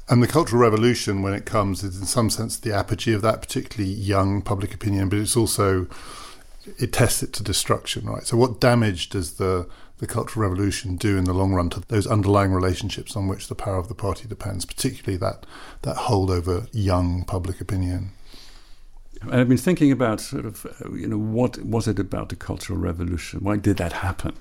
And 0.09 0.23
the 0.23 0.29
Cultural 0.29 0.61
Revolution, 0.61 1.23
when 1.23 1.33
it 1.33 1.47
comes, 1.47 1.83
is 1.83 1.99
in 1.99 2.07
some 2.07 2.29
sense 2.29 2.59
the 2.59 2.75
apogee 2.75 3.13
of 3.13 3.23
that, 3.23 3.41
particularly 3.41 3.93
young 3.93 4.43
public 4.43 4.75
opinion, 4.75 5.09
but 5.09 5.19
it's 5.19 5.37
also, 5.37 5.87
it 6.79 6.93
tests 6.93 7.23
it 7.23 7.33
to 7.35 7.43
destruction, 7.43 8.07
right? 8.07 8.25
So, 8.25 8.37
what 8.37 8.61
damage 8.61 9.09
does 9.11 9.35
the, 9.35 9.69
the 9.99 10.07
Cultural 10.07 10.49
Revolution 10.49 10.97
do 10.97 11.17
in 11.17 11.25
the 11.25 11.33
long 11.33 11.55
run 11.55 11.71
to 11.71 11.81
those 11.81 12.07
underlying 12.07 12.53
relationships 12.53 13.17
on 13.17 13.29
which 13.29 13.49
the 13.49 13.55
power 13.55 13.77
of 13.77 13.89
the 13.89 13.95
party 13.95 14.29
depends, 14.29 14.65
particularly 14.65 15.17
that, 15.19 15.47
that 15.83 15.97
hold 15.97 16.31
over 16.31 16.67
young 16.73 17.25
public 17.25 17.61
opinion? 17.61 18.11
And 19.23 19.35
I've 19.35 19.49
been 19.49 19.59
thinking 19.59 19.93
about 19.93 20.21
sort 20.21 20.45
of, 20.45 20.67
uh, 20.67 20.93
you 20.93 21.07
know, 21.07 21.19
what 21.19 21.59
was 21.65 21.87
it 21.87 21.99
about 21.99 22.29
the 22.29 22.37
Cultural 22.37 22.79
Revolution? 22.79 23.41
Why 23.41 23.57
did 23.57 23.77
that 23.77 23.93
happen? 23.93 24.37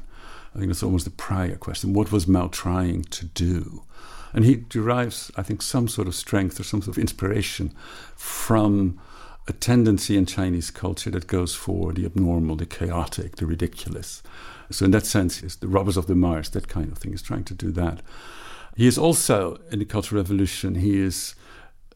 I 0.53 0.59
think 0.59 0.69
that's 0.69 0.83
almost 0.83 1.05
the 1.05 1.11
prior 1.11 1.55
question. 1.55 1.93
What 1.93 2.11
was 2.11 2.27
Mao 2.27 2.47
trying 2.47 3.03
to 3.03 3.25
do? 3.25 3.83
And 4.33 4.45
he 4.45 4.55
derives, 4.55 5.31
I 5.35 5.43
think, 5.43 5.61
some 5.61 5.88
sort 5.88 6.07
of 6.07 6.15
strength 6.15 6.59
or 6.59 6.63
some 6.63 6.81
sort 6.81 6.97
of 6.97 7.01
inspiration 7.01 7.73
from 8.15 9.00
a 9.47 9.53
tendency 9.53 10.17
in 10.17 10.25
Chinese 10.25 10.71
culture 10.71 11.09
that 11.11 11.27
goes 11.27 11.55
for 11.55 11.93
the 11.93 12.05
abnormal, 12.05 12.55
the 12.55 12.65
chaotic, 12.65 13.38
the 13.38 13.45
ridiculous. 13.45 14.23
So, 14.69 14.85
in 14.85 14.91
that 14.91 15.05
sense, 15.05 15.43
it's 15.43 15.55
the 15.55 15.67
robbers 15.67 15.97
of 15.97 16.07
the 16.07 16.15
Marsh, 16.15 16.50
that 16.50 16.67
kind 16.67 16.91
of 16.91 16.97
thing. 16.97 17.11
He's 17.11 17.21
trying 17.21 17.43
to 17.45 17.53
do 17.53 17.71
that. 17.71 18.01
He 18.75 18.88
is 18.88 18.97
also, 18.97 19.59
in 19.71 19.79
the 19.79 19.85
Cultural 19.85 20.21
Revolution, 20.21 20.75
he 20.75 21.00
is 21.00 21.35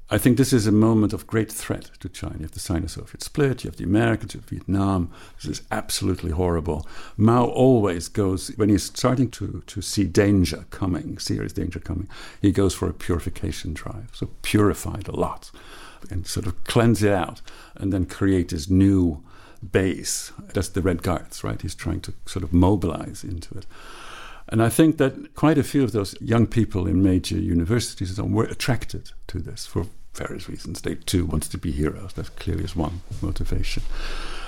I 0.07 0.19
think 0.19 0.37
this 0.37 0.53
is 0.53 0.67
a 0.67 0.71
moment 0.71 1.13
of 1.13 1.25
great 1.25 1.51
threat 1.51 1.89
to 1.99 2.09
China. 2.09 2.35
You 2.37 2.43
have 2.43 2.51
the 2.51 2.59
Sino-Soviet 2.59 3.23
split, 3.23 3.63
you 3.63 3.71
have 3.71 3.77
the 3.77 3.85
Americans, 3.85 4.35
you 4.35 4.39
have 4.39 4.49
Vietnam. 4.49 5.11
This 5.37 5.59
is 5.59 5.67
absolutely 5.71 6.29
horrible. 6.29 6.87
Mao 7.17 7.45
always 7.45 8.07
goes, 8.07 8.49
when 8.55 8.69
he's 8.69 8.83
starting 8.83 9.31
to, 9.31 9.63
to 9.65 9.81
see 9.81 10.03
danger 10.03 10.65
coming, 10.69 11.17
serious 11.17 11.53
danger 11.53 11.79
coming, 11.79 12.07
he 12.39 12.51
goes 12.51 12.75
for 12.75 12.87
a 12.87 12.93
purification 12.93 13.73
drive. 13.73 14.09
So 14.13 14.29
purify 14.43 14.99
it 14.99 15.07
a 15.07 15.15
lot 15.15 15.49
and 16.11 16.27
sort 16.27 16.45
of 16.45 16.63
cleanse 16.65 17.01
it 17.01 17.11
out 17.11 17.41
and 17.75 17.91
then 17.91 18.05
create 18.05 18.49
this 18.49 18.69
new 18.69 19.23
base. 19.71 20.31
That's 20.53 20.69
the 20.69 20.83
Red 20.83 21.01
Guards, 21.01 21.43
right? 21.43 21.59
He's 21.59 21.73
trying 21.73 22.01
to 22.01 22.13
sort 22.27 22.43
of 22.43 22.53
mobilize 22.53 23.23
into 23.23 23.57
it. 23.57 23.65
And 24.49 24.61
I 24.61 24.69
think 24.69 24.97
that 24.97 25.33
quite 25.35 25.57
a 25.57 25.63
few 25.63 25.83
of 25.83 25.91
those 25.91 26.15
young 26.21 26.45
people 26.47 26.87
in 26.87 27.01
major 27.01 27.37
universities 27.37 28.19
were 28.21 28.45
attracted 28.45 29.11
to 29.27 29.39
this 29.39 29.65
for 29.65 29.87
various 30.13 30.47
reasons. 30.47 30.81
They 30.81 30.95
too 30.95 31.25
wanted 31.25 31.51
to 31.51 31.57
be 31.57 31.71
heroes. 31.71 32.13
That 32.13 32.35
clearly 32.37 32.63
is 32.63 32.75
one 32.75 33.01
motivation. 33.21 33.83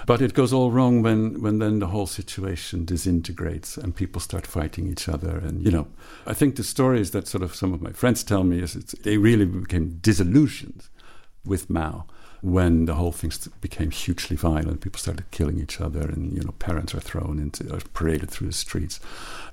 But 0.05 0.21
it 0.21 0.33
goes 0.33 0.53
all 0.53 0.71
wrong 0.71 1.01
when, 1.01 1.41
when 1.41 1.59
then 1.59 1.79
the 1.79 1.87
whole 1.87 2.07
situation 2.07 2.85
disintegrates 2.85 3.75
and 3.75 3.93
people 3.93 4.21
start 4.21 4.47
fighting 4.47 4.87
each 4.87 5.09
other. 5.09 5.37
And, 5.37 5.65
you 5.65 5.71
know, 5.71 5.87
I 6.25 6.33
think 6.33 6.55
the 6.55 6.63
stories 6.63 7.11
that 7.11 7.27
sort 7.27 7.43
of 7.43 7.53
some 7.53 7.73
of 7.73 7.81
my 7.81 7.91
friends 7.91 8.23
tell 8.23 8.45
me 8.45 8.61
is 8.61 8.73
they 8.73 9.17
really 9.17 9.45
became 9.45 9.97
disillusioned 10.01 10.83
with 11.43 11.69
Mao 11.69 12.05
when 12.41 12.85
the 12.85 12.95
whole 12.95 13.11
thing 13.11 13.31
became 13.61 13.89
hugely 13.89 14.35
violent, 14.35 14.81
people 14.81 14.99
started 14.99 15.29
killing 15.31 15.59
each 15.59 15.81
other, 15.81 16.01
and 16.01 16.33
you 16.33 16.43
know, 16.43 16.51
parents 16.59 16.93
are 16.93 16.99
thrown 16.99 17.39
into, 17.39 17.73
are 17.73 17.79
paraded 17.93 18.29
through 18.29 18.47
the 18.47 18.53
streets. 18.53 18.99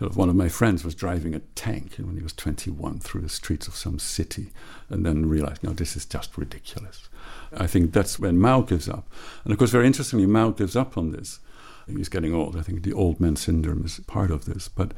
Uh, 0.01 0.09
one 0.09 0.29
of 0.29 0.37
my 0.37 0.49
friends 0.49 0.85
was 0.85 0.95
driving 0.95 1.35
a 1.35 1.41
tank 1.55 1.95
when 1.97 2.17
he 2.17 2.23
was 2.23 2.35
21 2.35 2.99
through 3.01 3.23
the 3.23 3.29
streets 3.29 3.67
of 3.67 3.75
some 3.75 3.99
city, 3.99 4.51
and 4.91 5.05
then 5.05 5.27
realized, 5.27 5.63
no, 5.63 5.71
this 5.71 5.97
is 5.97 6.05
just 6.05 6.37
ridiculous. 6.37 7.09
I 7.57 7.67
think 7.67 7.93
that's 7.93 8.19
when 8.19 8.39
Mao 8.39 8.61
gives 8.61 8.89
up, 8.89 9.11
and 9.45 9.53
of 9.53 9.59
course, 9.59 9.71
very 9.71 9.87
interestingly, 9.87 10.27
Mao 10.27 10.51
gives 10.51 10.77
up 10.77 10.99
on 10.99 11.11
this. 11.11 11.41
He's 11.87 12.09
getting 12.09 12.35
old. 12.35 12.57
I 12.57 12.63
think 12.63 12.83
the 12.83 12.95
old 12.95 13.21
man 13.21 13.37
syndrome 13.37 13.85
is 13.85 14.01
part 14.07 14.31
of 14.31 14.47
this, 14.47 14.69
but 14.69 14.93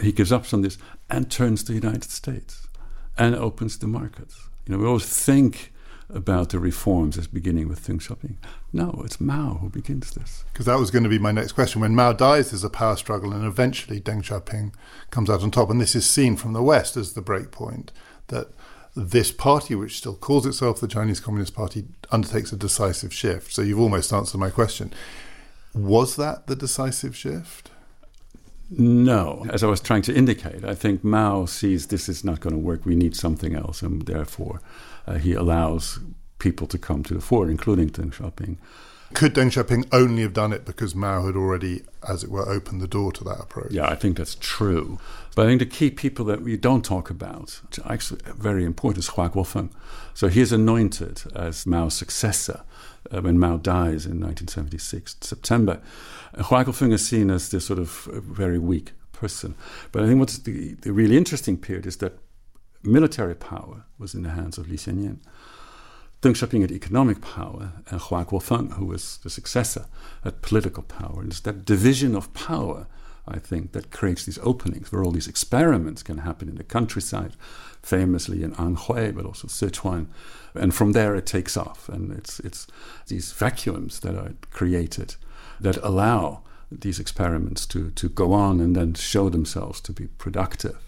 he 0.00 0.12
gives 0.12 0.32
up 0.32 0.52
on 0.54 0.62
this 0.62 0.78
and 1.10 1.30
turns 1.30 1.62
to 1.62 1.72
the 1.72 1.86
United 1.86 2.10
States 2.10 2.66
and 3.18 3.34
opens 3.34 3.78
the 3.78 3.86
markets. 3.86 4.48
You 4.66 4.72
know, 4.72 4.82
we 4.82 4.86
always 4.86 5.04
think 5.04 5.71
about 6.12 6.50
the 6.50 6.58
reforms 6.58 7.16
as 7.16 7.26
beginning 7.26 7.68
with 7.68 7.86
Deng 7.86 8.00
Xiaoping. 8.00 8.36
No, 8.72 9.02
it's 9.04 9.20
Mao 9.20 9.54
who 9.54 9.68
begins 9.68 10.12
this. 10.12 10.44
Because 10.52 10.66
that 10.66 10.78
was 10.78 10.90
going 10.90 11.04
to 11.04 11.08
be 11.08 11.18
my 11.18 11.32
next 11.32 11.52
question. 11.52 11.80
When 11.80 11.94
Mao 11.94 12.12
dies, 12.12 12.50
there's 12.50 12.64
a 12.64 12.70
power 12.70 12.96
struggle, 12.96 13.32
and 13.32 13.44
eventually 13.44 14.00
Deng 14.00 14.22
Xiaoping 14.22 14.72
comes 15.10 15.30
out 15.30 15.42
on 15.42 15.50
top. 15.50 15.70
And 15.70 15.80
this 15.80 15.94
is 15.94 16.08
seen 16.08 16.36
from 16.36 16.52
the 16.52 16.62
West 16.62 16.96
as 16.96 17.14
the 17.14 17.22
breakpoint 17.22 17.88
that 18.28 18.48
this 18.94 19.32
party, 19.32 19.74
which 19.74 19.96
still 19.96 20.14
calls 20.14 20.46
itself 20.46 20.80
the 20.80 20.86
Chinese 20.86 21.20
Communist 21.20 21.54
Party, 21.54 21.86
undertakes 22.10 22.52
a 22.52 22.56
decisive 22.56 23.12
shift. 23.12 23.52
So 23.52 23.62
you've 23.62 23.80
almost 23.80 24.12
answered 24.12 24.38
my 24.38 24.50
question. 24.50 24.92
Was 25.74 26.16
that 26.16 26.46
the 26.46 26.56
decisive 26.56 27.16
shift? 27.16 27.70
No. 28.78 29.44
As 29.50 29.62
I 29.62 29.66
was 29.66 29.80
trying 29.80 30.02
to 30.02 30.14
indicate, 30.14 30.64
I 30.64 30.74
think 30.74 31.04
Mao 31.04 31.44
sees 31.44 31.88
this 31.88 32.08
is 32.08 32.24
not 32.24 32.40
going 32.40 32.54
to 32.54 32.58
work. 32.58 32.86
We 32.86 32.96
need 32.96 33.14
something 33.14 33.54
else, 33.54 33.82
and 33.82 34.02
therefore 34.02 34.60
uh, 35.06 35.18
he 35.18 35.34
allows 35.34 36.00
people 36.38 36.66
to 36.68 36.78
come 36.78 37.02
to 37.04 37.14
the 37.14 37.20
fore, 37.20 37.50
including 37.50 37.90
Deng 37.90 38.12
Xiaoping. 38.14 38.56
Could 39.14 39.34
Deng 39.34 39.50
Xiaoping 39.50 39.88
only 39.92 40.22
have 40.22 40.32
done 40.32 40.52
it 40.52 40.64
because 40.64 40.94
Mao 40.94 41.26
had 41.26 41.36
already, 41.36 41.82
as 42.08 42.24
it 42.24 42.30
were, 42.30 42.48
opened 42.48 42.80
the 42.80 42.88
door 42.88 43.12
to 43.12 43.24
that 43.24 43.40
approach? 43.40 43.70
Yeah, 43.70 43.88
I 43.88 43.94
think 43.94 44.16
that's 44.16 44.34
true. 44.34 44.98
But 45.34 45.46
I 45.46 45.48
think 45.48 45.60
the 45.60 45.66
key 45.66 45.90
people 45.90 46.24
that 46.26 46.42
we 46.42 46.56
don't 46.56 46.84
talk 46.84 47.10
about, 47.10 47.60
which 47.64 47.78
are 47.78 47.92
actually 47.92 48.20
very 48.36 48.64
important, 48.64 49.04
is 49.04 49.08
Hua 49.10 49.28
Guofeng. 49.28 49.70
So 50.14 50.28
he 50.28 50.40
is 50.40 50.52
anointed 50.52 51.22
as 51.34 51.66
Mao's 51.66 51.94
successor 51.94 52.62
uh, 53.10 53.20
when 53.20 53.38
Mao 53.38 53.56
dies 53.56 54.06
in 54.06 54.20
1976, 54.20 55.16
September. 55.20 55.80
Uh, 56.34 56.42
Hua 56.44 56.64
Guofeng 56.64 56.92
is 56.92 57.06
seen 57.06 57.30
as 57.30 57.50
this 57.50 57.66
sort 57.66 57.78
of 57.78 58.08
uh, 58.08 58.20
very 58.20 58.58
weak 58.58 58.92
person. 59.12 59.54
But 59.92 60.02
I 60.02 60.06
think 60.06 60.20
what's 60.20 60.38
the, 60.38 60.74
the 60.74 60.92
really 60.92 61.16
interesting 61.16 61.56
period 61.56 61.86
is 61.86 61.98
that 61.98 62.18
military 62.82 63.34
power 63.34 63.84
was 63.98 64.14
in 64.14 64.22
the 64.22 64.30
hands 64.30 64.58
of 64.58 64.68
Li 64.68 64.76
Xiannian. 64.76 65.18
Deng 66.22 66.34
Xiaoping 66.34 66.60
had 66.60 66.70
economic 66.70 67.20
power, 67.20 67.72
and 67.90 68.00
Hua 68.00 68.24
Guofeng, 68.24 68.74
who 68.74 68.86
was 68.86 69.18
the 69.24 69.30
successor, 69.30 69.86
had 70.22 70.40
political 70.40 70.84
power. 70.84 71.20
And 71.20 71.32
it's 71.32 71.40
that 71.40 71.64
division 71.64 72.14
of 72.14 72.32
power, 72.32 72.86
I 73.26 73.40
think, 73.40 73.72
that 73.72 73.90
creates 73.90 74.24
these 74.24 74.38
openings 74.40 74.92
where 74.92 75.02
all 75.02 75.10
these 75.10 75.26
experiments 75.26 76.04
can 76.04 76.18
happen 76.18 76.48
in 76.48 76.54
the 76.54 76.62
countryside, 76.62 77.32
famously 77.82 78.44
in 78.44 78.52
Anhui, 78.52 79.12
but 79.12 79.26
also 79.26 79.48
Sichuan. 79.48 80.06
And 80.54 80.72
from 80.72 80.92
there 80.92 81.16
it 81.16 81.26
takes 81.26 81.56
off. 81.56 81.88
And 81.88 82.12
it's, 82.12 82.38
it's 82.38 82.68
these 83.08 83.32
vacuums 83.32 83.98
that 84.00 84.14
are 84.14 84.34
created 84.50 85.16
that 85.58 85.76
allow 85.78 86.42
these 86.70 87.00
experiments 87.00 87.66
to, 87.66 87.90
to 87.90 88.08
go 88.08 88.32
on 88.32 88.60
and 88.60 88.76
then 88.76 88.94
show 88.94 89.28
themselves 89.28 89.80
to 89.80 89.92
be 89.92 90.06
productive 90.06 90.78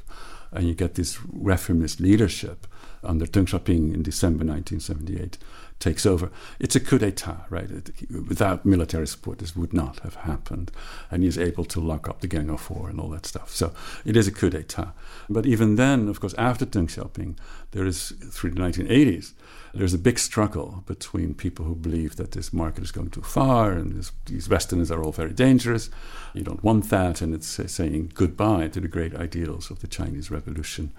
and 0.54 0.66
you 0.66 0.74
get 0.74 0.94
this 0.94 1.18
reformist 1.30 2.00
leadership 2.00 2.66
under 3.02 3.26
Deng 3.26 3.46
Xiaoping 3.46 3.92
in 3.92 4.02
December 4.02 4.44
1978 4.44 5.36
takes 5.84 6.06
over. 6.06 6.30
It's 6.58 6.74
a 6.74 6.80
coup 6.80 6.98
d'etat, 6.98 7.46
right? 7.50 7.70
It, 7.70 7.90
without 8.10 8.64
military 8.64 9.06
support, 9.06 9.38
this 9.38 9.54
would 9.54 9.74
not 9.74 10.00
have 10.00 10.16
happened. 10.16 10.72
And 11.10 11.22
he's 11.22 11.38
able 11.38 11.66
to 11.66 11.80
lock 11.80 12.08
up 12.08 12.20
the 12.20 12.26
Gang 12.26 12.48
of 12.48 12.60
Four 12.62 12.88
and 12.88 12.98
all 12.98 13.10
that 13.10 13.26
stuff. 13.26 13.50
So 13.50 13.74
it 14.04 14.16
is 14.16 14.26
a 14.26 14.32
coup 14.32 14.50
d'etat. 14.50 14.94
But 15.28 15.44
even 15.44 15.76
then, 15.76 16.08
of 16.08 16.20
course, 16.20 16.34
after 16.38 16.64
Deng 16.64 16.88
Xiaoping, 16.88 17.36
there 17.72 17.84
is, 17.84 18.14
through 18.30 18.52
the 18.52 18.60
1980s, 18.60 19.34
there's 19.74 19.92
a 19.92 19.98
big 19.98 20.18
struggle 20.18 20.84
between 20.86 21.34
people 21.34 21.64
who 21.64 21.74
believe 21.74 22.14
that 22.16 22.30
this 22.30 22.52
market 22.52 22.84
is 22.84 22.92
going 22.92 23.10
too 23.10 23.22
far 23.22 23.72
and 23.72 23.96
this, 23.96 24.12
these 24.26 24.48
Westerners 24.48 24.90
are 24.90 25.02
all 25.02 25.12
very 25.12 25.32
dangerous. 25.32 25.90
You 26.32 26.44
don't 26.44 26.62
want 26.62 26.90
that, 26.90 27.20
and 27.20 27.34
it's 27.34 27.58
uh, 27.58 27.66
saying 27.66 28.12
goodbye 28.14 28.68
to 28.68 28.80
the 28.80 28.88
great 28.88 29.14
ideals 29.16 29.70
of 29.70 29.80
the 29.80 29.88
Chinese 29.88 30.30
Revolution. 30.30 30.92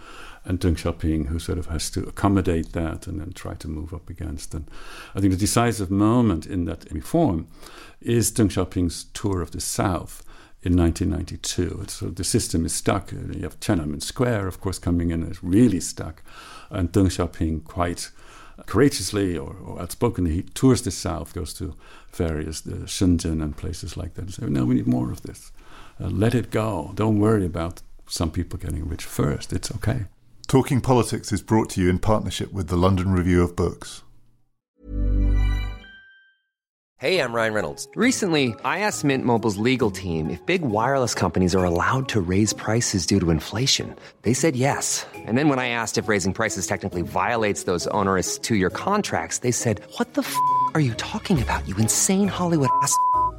And 0.46 0.60
Deng 0.60 0.76
Xiaoping, 0.76 1.28
who 1.28 1.40
sort 1.40 1.58
of 1.58 1.68
has 1.68 1.90
to 1.92 2.04
accommodate 2.04 2.74
that 2.74 3.08
and 3.08 3.20
then 3.20 3.34
try 3.34 3.56
to 3.56 3.68
move 3.68 3.94
up 3.94 4.10
against. 4.10 4.54
And 4.54 4.70
I 5.16 5.20
think 5.20 5.34
the 5.34 5.40
decisive 5.40 5.90
moment 5.90 6.46
in 6.46 6.66
that 6.66 6.86
reform 6.92 7.48
is 8.00 8.32
Deng 8.32 8.50
Xiaoping's 8.50 9.06
tour 9.06 9.42
of 9.42 9.52
the 9.52 9.60
South 9.60 10.24
in 10.62 10.76
1992. 10.78 11.86
So 11.88 12.08
the 12.08 12.24
system 12.24 12.66
is 12.66 12.74
stuck. 12.74 13.12
You 13.12 13.42
have 13.42 13.60
Tiananmen 13.60 14.02
Square, 14.02 14.48
of 14.48 14.62
course, 14.62 14.80
coming 14.80 15.12
in 15.12 15.24
is 15.24 15.44
really 15.44 15.80
stuck. 15.80 16.22
And 16.70 16.92
Deng 16.92 17.08
Xiaoping 17.08 17.64
quite 17.64 18.12
courageously 18.66 19.38
or, 19.38 19.56
or 19.64 19.82
outspokenly, 19.82 20.32
he 20.32 20.44
tours 20.44 20.82
the 20.82 20.92
south, 20.92 21.34
goes 21.34 21.54
to 21.56 21.76
various 22.12 22.62
the 22.62 22.88
Shenzhen 22.88 23.44
and 23.44 23.56
places 23.56 23.98
like 23.98 24.14
that, 24.14 24.24
and 24.24 24.34
say, 24.34 24.46
"No, 24.48 24.66
we 24.66 24.76
need 24.76 24.88
more 24.88 25.12
of 25.12 25.22
this. 25.24 25.52
Uh, 26.00 26.08
let 26.08 26.34
it 26.34 26.52
go. 26.52 26.92
Don't 26.96 27.20
worry 27.20 27.46
about 27.46 27.82
some 28.08 28.32
people 28.32 28.58
getting 28.58 28.88
rich 28.88 29.04
first. 29.04 29.52
It's 29.52 29.72
okay." 29.72 30.06
Talking 30.48 30.80
Politics 30.80 31.32
is 31.32 31.42
brought 31.42 31.70
to 31.72 31.82
you 31.82 31.90
in 31.90 31.98
partnership 31.98 32.54
with 32.54 32.68
the 32.68 32.78
London 32.78 33.12
Review 33.12 33.42
of 33.42 33.56
Books. 33.56 34.04
Hey, 36.98 37.20
I'm 37.20 37.34
Ryan 37.34 37.54
Reynolds. 37.54 37.88
Recently, 37.96 38.56
I 38.64 38.80
asked 38.80 39.04
Mint 39.04 39.26
Mobile's 39.26 39.58
legal 39.58 39.92
team 39.92 40.30
if 40.30 40.46
big 40.46 40.62
wireless 40.62 41.14
companies 41.14 41.54
are 41.54 41.66
allowed 41.66 42.08
to 42.10 42.22
raise 42.22 42.54
prices 42.54 43.06
due 43.06 43.20
to 43.20 43.32
inflation. 43.32 43.96
They 44.22 44.34
said 44.34 44.56
yes. 44.56 45.06
And 45.14 45.38
then 45.38 45.50
when 45.50 45.60
I 45.60 45.70
asked 45.70 45.98
if 45.98 46.08
raising 46.08 46.32
prices 46.32 46.68
technically 46.68 47.02
violates 47.02 47.64
those 47.64 47.88
onerous 47.88 48.38
two 48.38 48.56
year 48.56 48.70
contracts, 48.70 49.40
they 49.40 49.52
said, 49.52 49.82
What 49.98 50.14
the 50.14 50.22
f 50.22 50.36
are 50.74 50.80
you 50.80 50.94
talking 50.94 51.42
about, 51.42 51.68
you 51.68 51.76
insane 51.78 52.28
Hollywood 52.28 52.70
ass? 52.82 52.96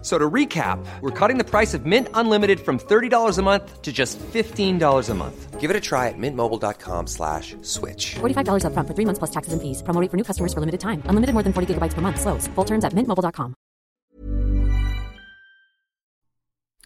So 0.06 0.18
to 0.18 0.30
recap, 0.30 0.78
we're 1.00 1.10
cutting 1.10 1.36
the 1.36 1.42
price 1.42 1.75
of 1.75 1.84
Mint 1.84 2.08
Unlimited 2.14 2.60
from 2.60 2.78
$30 2.78 3.38
a 3.38 3.42
month 3.42 3.82
to 3.82 3.92
just 3.92 4.20
$15 4.20 5.10
a 5.10 5.14
month. 5.14 5.60
Give 5.60 5.68
it 5.68 5.76
a 5.76 5.80
try 5.80 6.06
at 6.06 6.14
mintmobile.com 6.16 7.08
slash 7.08 7.56
switch. 7.62 8.14
$45 8.14 8.66
up 8.66 8.72
front 8.72 8.86
for 8.86 8.94
three 8.94 9.04
months 9.04 9.18
plus 9.18 9.32
taxes 9.32 9.52
and 9.52 9.60
fees. 9.60 9.82
Promo 9.82 10.00
rate 10.00 10.12
for 10.12 10.16
new 10.16 10.22
customers 10.22 10.54
for 10.54 10.60
limited 10.60 10.78
time. 10.78 11.02
Unlimited 11.06 11.34
more 11.34 11.42
than 11.42 11.52
40 11.52 11.75
gigabytes 11.75 11.92
per 11.92 12.02
month. 12.02 12.20
Slows. 12.20 12.46
Full 12.54 12.64
terms 12.64 12.84
at 12.84 12.92
mintmobile.com. 12.92 13.56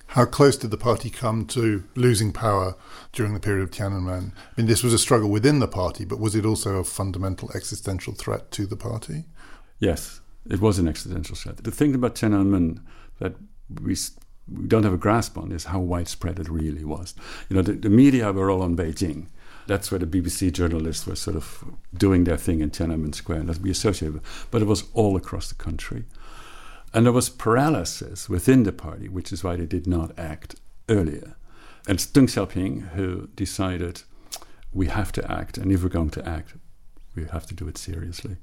How 0.06 0.24
close 0.24 0.56
did 0.56 0.70
the 0.70 0.78
party 0.78 1.10
come 1.10 1.44
to 1.48 1.84
losing 1.96 2.32
power 2.32 2.74
during 3.12 3.34
the 3.34 3.38
period 3.38 3.64
of 3.64 3.70
Tiananmen? 3.70 4.32
I 4.32 4.52
mean, 4.56 4.66
this 4.66 4.82
was 4.82 4.94
a 4.94 4.98
struggle 4.98 5.28
within 5.28 5.58
the 5.58 5.68
party, 5.68 6.06
but 6.06 6.20
was 6.20 6.34
it 6.34 6.46
also 6.46 6.76
a 6.76 6.84
fundamental 6.84 7.50
existential 7.54 8.14
threat 8.14 8.50
to 8.52 8.64
the 8.64 8.78
party? 8.78 9.26
Yes, 9.78 10.19
it 10.49 10.61
was 10.61 10.78
an 10.78 10.88
existential 10.88 11.37
threat. 11.37 11.59
The 11.59 11.70
thing 11.70 11.94
about 11.94 12.14
Tiananmen 12.14 12.80
that 13.18 13.35
we, 13.82 13.97
we 14.49 14.66
don't 14.66 14.85
have 14.85 14.92
a 14.92 14.99
grasp 14.99 15.37
on 15.37 15.52
is 15.52 15.64
how 15.64 15.80
widespread 15.80 16.38
it 16.38 16.49
really 16.49 16.85
was. 16.85 17.14
You 17.49 17.56
know, 17.56 17.62
the, 17.62 17.73
the 17.73 17.90
media 17.90 18.32
were 18.32 18.50
all 18.50 18.62
on 18.62 18.76
Beijing. 18.76 19.26
That's 19.66 19.90
where 19.90 19.99
the 19.99 20.06
BBC 20.06 20.52
journalists 20.52 21.06
were 21.06 21.16
sort 21.16 21.37
of 21.37 21.64
doing 21.94 22.25
their 22.25 22.37
thing 22.37 22.61
in 22.61 22.70
Tiananmen 22.70 23.14
Square, 23.14 23.40
and 23.40 23.49
that's 23.49 23.61
we 23.61 23.70
associated 23.70 24.14
with. 24.14 24.49
But 24.50 24.62
it 24.62 24.64
was 24.66 24.85
all 24.94 25.16
across 25.16 25.49
the 25.49 25.54
country. 25.54 26.04
And 26.92 27.06
there 27.06 27.12
was 27.12 27.28
paralysis 27.28 28.28
within 28.28 28.64
the 28.64 28.73
party, 28.73 29.09
which 29.09 29.32
is 29.32 29.44
why 29.44 29.56
they 29.56 29.66
did 29.66 29.87
not 29.87 30.18
act 30.18 30.56
earlier. 30.88 31.37
And 31.87 31.97
it's 31.97 32.06
Deng 32.06 32.25
Xiaoping 32.25 32.90
who 32.90 33.28
decided 33.37 34.02
we 34.73 34.88
have 34.88 35.12
to 35.12 35.30
act, 35.30 35.59
and 35.59 35.70
if 35.70 35.82
we're 35.82 35.88
going 35.88 36.11
to 36.11 36.28
act, 36.28 36.54
we 37.14 37.25
have 37.26 37.47
to 37.47 37.54
do 37.54 37.68
it 37.68 37.78
seriously. 37.78 38.37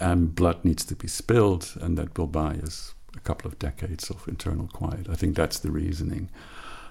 And 0.00 0.34
blood 0.34 0.64
needs 0.64 0.84
to 0.86 0.94
be 0.94 1.08
spilled, 1.08 1.74
and 1.80 1.98
that 1.98 2.16
will 2.16 2.26
buy 2.28 2.54
us 2.62 2.94
a 3.16 3.20
couple 3.20 3.50
of 3.50 3.58
decades 3.58 4.10
of 4.10 4.26
internal 4.28 4.68
quiet. 4.68 5.08
I 5.10 5.14
think 5.14 5.36
that's 5.36 5.58
the 5.58 5.70
reasoning, 5.70 6.30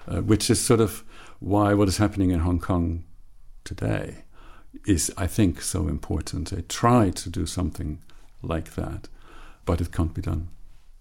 uh, 0.06 0.20
which 0.20 0.50
is 0.50 0.60
sort 0.60 0.80
of 0.80 1.04
why 1.40 1.74
what 1.74 1.88
is 1.88 1.98
happening 1.98 2.30
in 2.30 2.40
Hong 2.40 2.58
Kong 2.58 3.04
today 3.64 4.24
is, 4.86 5.12
I 5.16 5.26
think, 5.26 5.62
so 5.62 5.88
important. 5.88 6.50
They 6.50 6.62
try 6.62 7.10
to 7.10 7.30
do 7.30 7.46
something 7.46 8.00
like 8.42 8.74
that, 8.74 9.08
but 9.64 9.80
it 9.80 9.92
can't 9.92 10.14
be 10.14 10.22
done. 10.22 10.48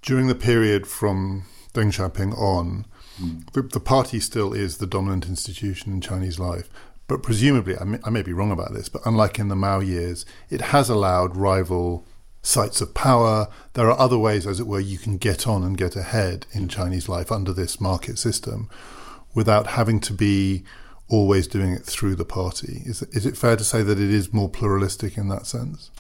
During 0.02 0.28
the 0.28 0.36
period 0.36 0.88
from 0.88 1.44
Deng 1.74 1.92
Xiaoping 1.92 2.38
on, 2.38 2.86
mm. 3.22 3.52
the, 3.52 3.62
the, 3.62 3.80
party 3.80 4.20
still 4.20 4.54
is 4.54 4.78
the 4.78 4.88
dominant 4.88 5.28
institution 5.28 5.92
in 5.92 6.02
Chinese 6.02 6.40
life. 6.40 6.70
But 7.08 7.24
presumably, 7.24 7.78
I 7.78 7.84
may, 7.86 8.00
I 8.04 8.10
may 8.10 8.22
be 8.22 8.34
wrong 8.34 8.52
about 8.52 8.74
this, 8.74 8.90
but 8.90 9.02
unlike 9.06 9.40
in 9.40 9.48
the 9.48 9.56
Mao 9.56 9.80
years, 9.80 10.26
it 10.50 10.62
has 10.62 10.90
allowed 10.90 11.38
rival 11.38 12.06
sites 12.42 12.82
of 12.82 12.94
power. 12.94 13.48
There 13.74 13.90
are 13.90 14.00
other 14.00 14.18
ways, 14.18 14.46
as 14.46 14.60
it 14.60 14.68
were, 14.68 14.80
you 14.80 14.98
can 14.98 15.18
get 15.18 15.48
on 15.48 15.64
and 15.64 15.78
get 15.78 15.96
ahead 15.96 16.46
in 16.52 16.68
Chinese 16.68 17.08
life 17.08 17.32
under 17.32 17.54
this 17.54 17.80
market 17.80 18.18
system 18.18 18.70
without 19.34 19.68
having 19.68 20.00
to 20.02 20.14
be 20.14 20.64
always 21.10 21.48
doing 21.48 21.72
it 21.72 21.86
through 21.86 22.16
the 22.16 22.26
party. 22.26 22.82
Is, 22.86 23.02
is 23.04 23.26
it 23.26 23.38
fair 23.38 23.56
to 23.56 23.64
say 23.64 23.82
that 23.82 24.00
it 24.00 24.12
is 24.12 24.34
more 24.34 24.50
pluralistic 24.50 25.18
in 25.18 25.30
that 25.30 25.46
sense? 25.48 25.92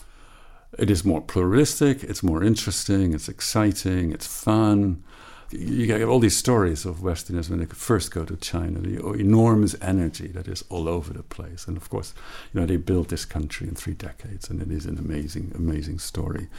It 0.77 0.89
is 0.89 1.05
more 1.05 1.21
pluralistic, 1.21 2.03
it's 2.03 2.21
more 2.21 2.43
interesting, 2.43 3.13
it's 3.13 3.29
exciting, 3.29 4.12
it's 4.12 4.27
fun 4.27 5.03
you 5.51 5.88
get 5.88 6.01
all 6.03 6.19
these 6.19 6.36
stories 6.36 6.86
of 6.86 7.01
Westerners 7.01 7.49
when 7.49 7.60
they 7.60 7.65
first 7.65 8.12
go 8.12 8.25
to 8.25 8.36
China, 8.36 8.79
the 8.79 9.13
enormous 9.13 9.75
energy 9.81 10.27
that 10.27 10.47
is 10.47 10.63
all 10.69 10.89
over 10.89 11.13
the 11.13 11.23
place. 11.23 11.67
And 11.67 11.77
of 11.77 11.89
course, 11.89 12.13
you 12.53 12.60
know, 12.60 12.65
they 12.65 12.77
built 12.77 13.10
this 13.10 13.25
country 13.25 13.67
in 13.67 13.75
three 13.75 13.93
decades, 13.93 14.49
and 14.49 14.62
it 14.62 14.71
is 14.71 14.86
an 14.86 14.97
amazing, 14.97 15.53
amazing 15.55 15.99
story. 15.99 16.49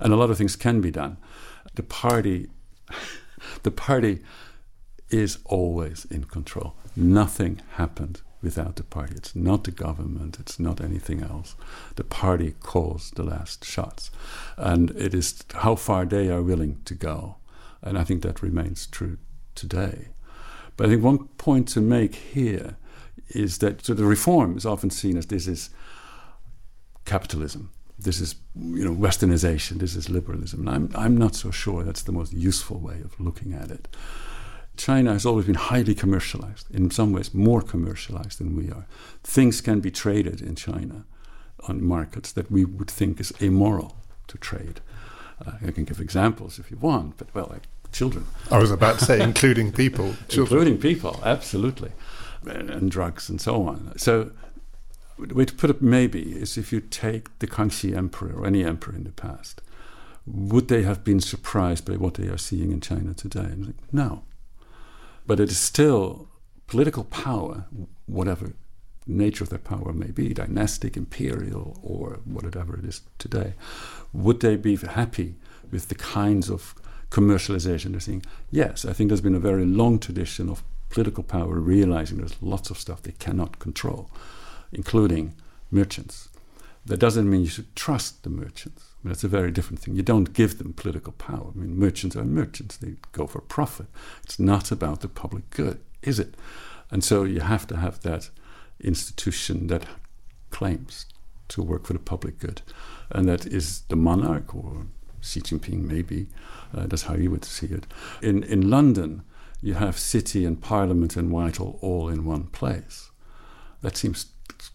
And 0.00 0.12
a 0.12 0.16
lot 0.16 0.30
of 0.30 0.38
things 0.38 0.56
can 0.56 0.80
be 0.80 0.90
done. 0.90 1.18
The 1.74 1.82
party, 1.82 2.48
the 3.62 3.70
party 3.70 4.20
is 5.10 5.38
always 5.44 6.06
in 6.06 6.24
control. 6.24 6.74
Nothing 6.96 7.60
happened 7.72 8.22
without 8.40 8.76
the 8.76 8.84
party. 8.84 9.14
It's 9.16 9.34
not 9.34 9.64
the 9.64 9.70
government, 9.70 10.38
it's 10.40 10.58
not 10.58 10.80
anything 10.80 11.22
else. 11.22 11.54
The 11.96 12.04
party 12.04 12.54
calls 12.60 13.10
the 13.10 13.24
last 13.24 13.64
shots. 13.64 14.10
And 14.56 14.90
it 14.92 15.12
is 15.12 15.42
how 15.54 15.74
far 15.74 16.04
they 16.04 16.30
are 16.30 16.42
willing 16.42 16.80
to 16.84 16.94
go 16.94 17.36
and 17.82 17.98
I 17.98 18.04
think 18.04 18.22
that 18.22 18.42
remains 18.42 18.86
true 18.86 19.18
today. 19.54 20.08
But 20.76 20.86
I 20.86 20.90
think 20.90 21.02
one 21.02 21.28
point 21.38 21.68
to 21.68 21.80
make 21.80 22.14
here 22.14 22.76
is 23.30 23.58
that 23.58 23.84
so 23.84 23.94
the 23.94 24.04
reform 24.04 24.56
is 24.56 24.64
often 24.64 24.90
seen 24.90 25.16
as 25.16 25.26
this 25.26 25.46
is 25.46 25.70
capitalism, 27.04 27.70
this 27.98 28.20
is 28.20 28.36
you 28.54 28.84
know 28.84 28.94
westernization, 28.94 29.78
this 29.78 29.96
is 29.96 30.08
liberalism. 30.08 30.66
And 30.66 30.70
I'm 30.70 30.92
I'm 30.94 31.16
not 31.16 31.34
so 31.34 31.50
sure 31.50 31.82
that's 31.84 32.02
the 32.02 32.12
most 32.12 32.32
useful 32.32 32.78
way 32.78 33.00
of 33.04 33.18
looking 33.18 33.52
at 33.52 33.70
it. 33.70 33.88
China 34.76 35.12
has 35.12 35.26
always 35.26 35.46
been 35.46 35.56
highly 35.56 35.94
commercialized, 35.94 36.70
in 36.70 36.90
some 36.90 37.12
ways 37.12 37.34
more 37.34 37.60
commercialized 37.60 38.38
than 38.38 38.56
we 38.56 38.70
are. 38.70 38.86
Things 39.24 39.60
can 39.60 39.80
be 39.80 39.90
traded 39.90 40.40
in 40.40 40.54
China 40.54 41.04
on 41.66 41.84
markets 41.84 42.30
that 42.32 42.50
we 42.50 42.64
would 42.64 42.90
think 42.90 43.20
is 43.20 43.32
immoral 43.40 43.96
to 44.28 44.38
trade. 44.38 44.80
Uh, 45.44 45.52
I 45.66 45.70
can 45.70 45.84
give 45.84 46.00
examples 46.00 46.58
if 46.58 46.70
you 46.70 46.76
want, 46.76 47.16
but 47.16 47.32
well, 47.34 47.48
like 47.50 47.62
children. 47.92 48.26
I 48.50 48.58
was 48.58 48.70
about 48.70 48.98
to 48.98 49.04
say, 49.04 49.22
including 49.22 49.72
people, 49.72 50.14
including 50.30 50.78
people, 50.78 51.20
absolutely, 51.24 51.92
and, 52.46 52.70
and, 52.70 52.90
drugs 52.90 53.28
and 53.28 53.40
so 53.40 53.66
on. 53.66 53.92
So, 53.96 54.32
the 55.18 55.34
way 55.34 55.44
to 55.44 55.54
put 55.54 55.70
it 55.70 55.82
maybe 55.82 56.32
is 56.32 56.56
if 56.56 56.72
you 56.72 56.80
take 56.80 57.36
the 57.38 57.46
Kangxi 57.46 57.96
emperor 57.96 58.32
or 58.36 58.46
any 58.46 58.64
emperor 58.64 58.94
in 58.94 59.04
the 59.04 59.12
past, 59.12 59.60
would 60.26 60.68
they 60.68 60.82
have 60.82 61.04
been 61.04 61.20
surprised 61.20 61.84
by 61.84 61.96
what 61.96 62.14
they 62.14 62.28
are 62.28 62.38
seeing 62.38 62.70
in 62.72 62.80
China 62.80 63.14
today? 63.14 63.54
Like, 63.56 63.76
no, 63.92 64.22
but 65.26 65.40
it 65.40 65.50
is 65.50 65.58
still 65.58 66.28
political 66.66 67.04
power, 67.04 67.64
whatever 68.06 68.52
nature 69.08 69.44
of 69.44 69.50
their 69.50 69.58
power 69.58 69.92
may 69.92 70.10
be, 70.10 70.34
dynastic, 70.34 70.96
imperial, 70.96 71.80
or 71.82 72.20
whatever 72.24 72.78
it 72.78 72.84
is 72.84 73.00
today, 73.18 73.54
would 74.12 74.40
they 74.40 74.56
be 74.56 74.76
happy 74.76 75.34
with 75.70 75.88
the 75.88 75.94
kinds 75.94 76.50
of 76.50 76.74
commercialization 77.10 77.92
they're 77.92 78.00
seeing? 78.00 78.22
Yes, 78.50 78.84
I 78.84 78.92
think 78.92 79.08
there's 79.08 79.20
been 79.20 79.34
a 79.34 79.40
very 79.40 79.64
long 79.64 79.98
tradition 79.98 80.48
of 80.48 80.62
political 80.90 81.22
power 81.22 81.58
realizing 81.58 82.18
there's 82.18 82.40
lots 82.42 82.70
of 82.70 82.78
stuff 82.78 83.02
they 83.02 83.12
cannot 83.12 83.58
control, 83.58 84.10
including 84.72 85.34
merchants. 85.70 86.28
That 86.86 87.00
doesn't 87.00 87.28
mean 87.28 87.42
you 87.42 87.48
should 87.48 87.74
trust 87.76 88.22
the 88.22 88.30
merchants. 88.30 88.84
I 88.94 89.06
mean, 89.06 89.12
that's 89.12 89.24
a 89.24 89.28
very 89.28 89.50
different 89.50 89.80
thing. 89.80 89.94
You 89.94 90.02
don't 90.02 90.32
give 90.32 90.58
them 90.58 90.72
political 90.72 91.12
power. 91.12 91.52
I 91.54 91.58
mean, 91.58 91.78
merchants 91.78 92.16
are 92.16 92.24
merchants, 92.24 92.76
they 92.76 92.94
go 93.12 93.26
for 93.26 93.40
profit. 93.40 93.86
It's 94.22 94.38
not 94.38 94.70
about 94.70 95.00
the 95.00 95.08
public 95.08 95.50
good, 95.50 95.80
is 96.02 96.18
it? 96.18 96.34
And 96.90 97.04
so 97.04 97.24
you 97.24 97.40
have 97.40 97.66
to 97.66 97.76
have 97.76 98.00
that 98.00 98.30
institution 98.80 99.66
that 99.68 99.86
claims 100.50 101.06
to 101.48 101.62
work 101.62 101.86
for 101.86 101.92
the 101.92 101.98
public 101.98 102.38
good. 102.38 102.62
And 103.10 103.28
that 103.28 103.46
is 103.46 103.82
the 103.88 103.96
monarch 103.96 104.54
or 104.54 104.86
Xi 105.20 105.40
Jinping, 105.40 105.84
maybe. 105.84 106.28
Uh, 106.74 106.86
that's 106.86 107.02
how 107.02 107.14
you 107.14 107.30
would 107.30 107.44
see 107.44 107.66
it. 107.66 107.86
In, 108.22 108.42
in 108.44 108.70
London, 108.70 109.22
you 109.60 109.74
have 109.74 109.98
city 109.98 110.44
and 110.44 110.60
parliament 110.60 111.16
and 111.16 111.30
Whitehall 111.30 111.78
all 111.80 112.08
in 112.08 112.24
one 112.24 112.44
place. 112.44 113.10
That 113.82 113.96
seems, 113.96 114.26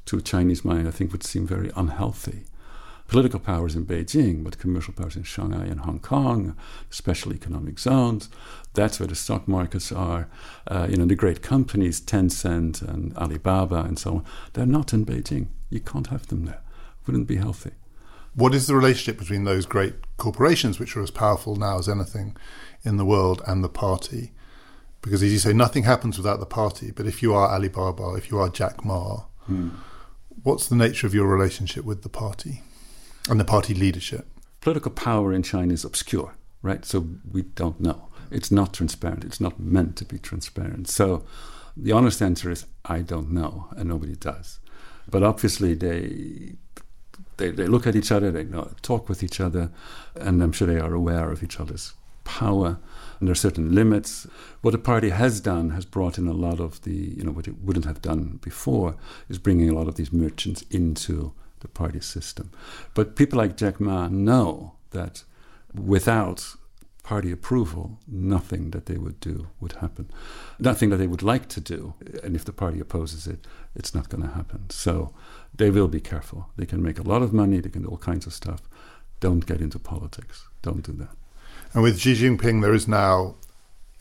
to 0.05 0.17
a 0.17 0.21
Chinese 0.21 0.65
mind, 0.65 0.87
I 0.87 0.91
think 0.91 1.11
would 1.11 1.23
seem 1.23 1.47
very 1.47 1.71
unhealthy. 1.75 2.45
Political 3.07 3.41
powers 3.41 3.75
in 3.75 3.85
Beijing, 3.85 4.43
but 4.43 4.57
commercial 4.57 4.93
powers 4.93 5.15
in 5.15 5.23
Shanghai 5.23 5.65
and 5.65 5.81
Hong 5.81 5.99
Kong, 5.99 6.55
special 6.89 7.33
economic 7.33 7.77
zones. 7.77 8.29
That's 8.73 8.99
where 8.99 9.07
the 9.07 9.15
stock 9.15 9.47
markets 9.47 9.91
are. 9.91 10.27
Uh, 10.67 10.87
you 10.89 10.97
know, 10.97 11.05
the 11.05 11.13
great 11.15 11.41
companies, 11.43 12.01
Tencent 12.01 12.81
and 12.81 13.15
Alibaba 13.17 13.81
and 13.81 13.99
so 13.99 14.15
on, 14.15 14.25
they're 14.53 14.65
not 14.65 14.93
in 14.93 15.05
Beijing. 15.05 15.47
You 15.69 15.79
can't 15.79 16.07
have 16.07 16.27
them 16.27 16.45
there. 16.45 16.61
Wouldn't 17.05 17.27
be 17.27 17.35
healthy. 17.35 17.71
What 18.35 18.55
is 18.55 18.65
the 18.65 18.75
relationship 18.75 19.19
between 19.19 19.43
those 19.43 19.67
great 19.67 19.93
corporations, 20.17 20.79
which 20.79 20.97
are 20.97 21.03
as 21.03 21.11
powerful 21.11 21.55
now 21.55 21.77
as 21.77 21.87
anything 21.87 22.35
in 22.83 22.97
the 22.97 23.05
world, 23.05 23.43
and 23.45 23.63
the 23.63 23.69
party? 23.69 24.31
Because 25.03 25.21
as 25.21 25.31
you 25.31 25.37
say, 25.37 25.53
nothing 25.53 25.83
happens 25.83 26.17
without 26.17 26.39
the 26.39 26.45
party. 26.47 26.89
But 26.89 27.05
if 27.05 27.21
you 27.21 27.33
are 27.35 27.49
Alibaba, 27.51 28.15
if 28.15 28.31
you 28.31 28.39
are 28.39 28.49
Jack 28.49 28.83
Ma, 28.83 29.25
Hmm. 29.45 29.69
what's 30.41 30.67
the 30.67 30.75
nature 30.75 31.05
of 31.05 31.13
your 31.13 31.27
relationship 31.27 31.83
with 31.85 32.01
the 32.01 32.09
party 32.09 32.63
and 33.29 33.39
the 33.39 33.45
party 33.45 33.73
leadership? 33.73 34.27
Political 34.61 34.91
power 34.91 35.33
in 35.33 35.43
China 35.43 35.73
is 35.73 35.83
obscure, 35.83 36.35
right? 36.61 36.85
So 36.85 37.07
we 37.29 37.43
don't 37.43 37.79
know. 37.79 38.09
It's 38.31 38.51
not 38.51 38.73
transparent. 38.73 39.23
It's 39.23 39.41
not 39.41 39.59
meant 39.59 39.95
to 39.97 40.05
be 40.05 40.17
transparent. 40.17 40.89
So 40.89 41.25
the 41.75 41.91
honest 41.91 42.21
answer 42.21 42.49
is 42.49 42.65
I 42.85 42.99
don't 42.99 43.31
know, 43.31 43.67
and 43.75 43.89
nobody 43.89 44.15
does. 44.15 44.59
But 45.09 45.23
obviously, 45.23 45.73
they 45.73 46.55
they, 47.37 47.51
they 47.51 47.67
look 47.67 47.87
at 47.87 47.95
each 47.95 48.11
other, 48.11 48.31
they 48.31 48.43
know, 48.43 48.71
talk 48.81 49.09
with 49.09 49.23
each 49.23 49.39
other, 49.39 49.71
and 50.15 50.41
I'm 50.41 50.51
sure 50.51 50.67
they 50.67 50.79
are 50.79 50.93
aware 50.93 51.31
of 51.31 51.43
each 51.43 51.59
other's 51.59 51.93
power. 52.23 52.79
And 53.19 53.27
there 53.27 53.31
are 53.31 53.35
certain 53.35 53.73
limits. 53.73 54.27
What 54.61 54.71
the 54.71 54.77
party 54.77 55.09
has 55.09 55.39
done 55.39 55.71
has 55.71 55.85
brought 55.85 56.17
in 56.17 56.27
a 56.27 56.33
lot 56.33 56.59
of 56.59 56.81
the, 56.81 56.93
you 56.93 57.23
know, 57.23 57.31
what 57.31 57.47
it 57.47 57.61
wouldn't 57.61 57.85
have 57.85 58.01
done 58.01 58.39
before 58.41 58.95
is 59.29 59.37
bringing 59.39 59.69
a 59.69 59.73
lot 59.73 59.87
of 59.87 59.95
these 59.95 60.13
merchants 60.13 60.63
into 60.69 61.33
the 61.63 61.67
party 61.67 61.99
system. 61.99 62.51
But 62.93 63.15
people 63.15 63.39
like 63.39 63.57
Jack 63.57 63.79
Ma 63.79 64.07
know 64.07 64.73
that 64.91 65.23
without 65.73 66.55
party 67.03 67.31
approval, 67.31 67.99
nothing 68.07 68.71
that 68.71 68.85
they 68.85 68.97
would 68.97 69.19
do 69.19 69.47
would 69.59 69.73
happen. 69.73 70.09
Nothing 70.59 70.89
that 70.89 70.97
they 70.97 71.07
would 71.07 71.23
like 71.23 71.49
to 71.49 71.59
do. 71.59 71.95
And 72.23 72.35
if 72.35 72.45
the 72.45 72.53
party 72.53 72.79
opposes 72.79 73.27
it, 73.27 73.45
it's 73.75 73.93
not 73.93 74.07
going 74.09 74.23
to 74.23 74.29
happen. 74.33 74.69
So 74.69 75.13
they 75.53 75.69
will 75.69 75.89
be 75.89 75.99
careful. 75.99 76.49
They 76.55 76.65
can 76.65 76.81
make 76.81 76.99
a 76.99 77.03
lot 77.03 77.21
of 77.21 77.33
money, 77.33 77.59
they 77.59 77.69
can 77.69 77.81
do 77.83 77.89
all 77.89 77.97
kinds 77.97 78.25
of 78.25 78.33
stuff. 78.33 78.61
Don't 79.19 79.45
get 79.45 79.59
into 79.61 79.79
politics. 79.79 80.47
Don't 80.61 80.83
do 80.85 80.93
that. 80.93 81.15
And 81.73 81.83
with 81.83 81.99
Xi 81.99 82.13
Jinping, 82.13 82.61
there 82.61 82.73
is 82.73 82.87
now 82.87 83.35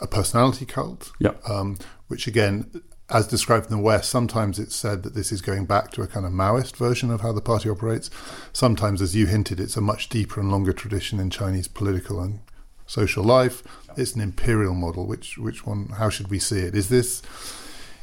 a 0.00 0.06
personality 0.06 0.66
cult, 0.66 1.10
Yeah. 1.18 1.34
um, 1.48 1.78
which 2.08 2.26
again, 2.26 2.70
as 3.12 3.26
described 3.26 3.66
in 3.70 3.76
the 3.76 3.82
West, 3.82 4.10
sometimes 4.10 4.58
it's 4.58 4.74
said 4.74 5.02
that 5.02 5.14
this 5.14 5.30
is 5.30 5.42
going 5.42 5.66
back 5.66 5.90
to 5.92 6.02
a 6.02 6.06
kind 6.06 6.24
of 6.24 6.32
Maoist 6.32 6.76
version 6.76 7.10
of 7.10 7.20
how 7.20 7.32
the 7.32 7.42
party 7.42 7.68
operates. 7.68 8.10
Sometimes, 8.52 9.02
as 9.02 9.14
you 9.14 9.26
hinted, 9.26 9.60
it's 9.60 9.76
a 9.76 9.82
much 9.82 10.08
deeper 10.08 10.40
and 10.40 10.50
longer 10.50 10.72
tradition 10.72 11.20
in 11.20 11.28
Chinese 11.28 11.68
political 11.68 12.20
and 12.20 12.40
social 12.86 13.22
life. 13.22 13.62
It's 13.96 14.14
an 14.14 14.22
imperial 14.22 14.74
model. 14.74 15.06
Which 15.06 15.36
which 15.36 15.66
one? 15.66 15.88
How 15.98 16.08
should 16.08 16.28
we 16.28 16.38
see 16.38 16.60
it? 16.60 16.74
Is 16.74 16.88
this 16.88 17.22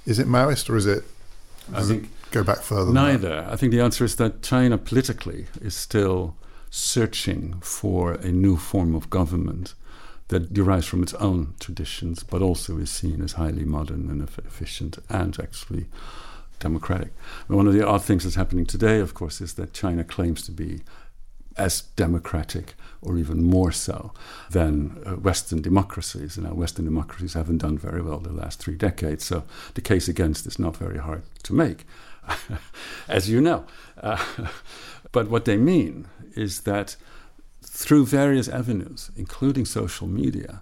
is 0.06 0.20
it 0.20 0.28
Maoist 0.28 0.70
or 0.70 0.78
is 0.78 0.86
it? 0.86 1.04
I 1.74 1.80
does 1.80 1.90
it 1.90 2.02
think 2.02 2.12
go 2.32 2.44
back 2.44 2.60
further. 2.60 2.92
Neither. 2.92 3.48
I 3.50 3.56
think 3.56 3.72
the 3.72 3.82
answer 3.82 4.06
is 4.06 4.16
that 4.18 4.44
China 4.44 4.78
politically 4.78 5.48
is 5.62 5.76
still 5.76 6.36
searching 6.70 7.60
for 7.62 8.14
a 8.14 8.32
new 8.32 8.56
form 8.56 8.94
of 8.94 9.10
government 9.10 9.74
that 10.30 10.54
derives 10.54 10.86
from 10.86 11.04
its 11.04 11.14
own 11.16 11.54
traditions, 11.60 12.24
but 12.24 12.42
also 12.42 12.78
is 12.78 12.90
seen 12.90 13.22
as 13.22 13.34
highly 13.34 13.66
modern 13.66 14.10
and 14.10 14.22
efficient 14.22 14.98
and 15.10 15.38
actually 15.40 15.88
democratic. 16.60 17.12
And 17.48 17.58
one 17.58 17.68
of 17.68 17.74
the 17.74 17.86
odd 17.86 18.04
things 18.04 18.24
that's 18.24 18.36
happening 18.36 18.66
today, 18.66 19.00
of 19.00 19.14
course, 19.14 19.42
is 19.42 19.54
that 19.56 19.74
China 19.74 20.04
claims 20.04 20.44
to 20.44 20.52
be 20.52 20.82
as 21.58 21.82
democratic 21.96 22.76
or 23.02 23.18
even 23.18 23.44
more 23.44 23.72
so 23.72 24.14
than 24.52 25.02
uh, 25.06 25.12
Western 25.16 25.62
democracies. 25.62 26.38
And 26.38 26.46
our 26.46 26.54
Western 26.54 26.86
democracies 26.86 27.34
haven't 27.34 27.58
done 27.58 27.78
very 27.78 28.02
well 28.02 28.20
the 28.20 28.32
last 28.32 28.60
three 28.60 28.76
decades. 28.76 29.26
So 29.26 29.44
the 29.74 29.82
case 29.82 30.08
against 30.08 30.46
is 30.46 30.60
not 30.60 30.78
very 30.78 31.00
hard 31.00 31.24
to 31.44 31.54
make, 31.54 31.86
as 33.08 33.30
you 33.30 33.42
know. 33.42 33.66
Uh, 34.00 34.24
but 35.12 35.30
what 35.30 35.46
they 35.46 35.58
mean 35.58 36.08
is 36.36 36.62
that 36.62 36.96
through 37.80 38.06
various 38.06 38.50
avenues, 38.50 39.10
including 39.16 39.64
social 39.64 40.06
media, 40.06 40.62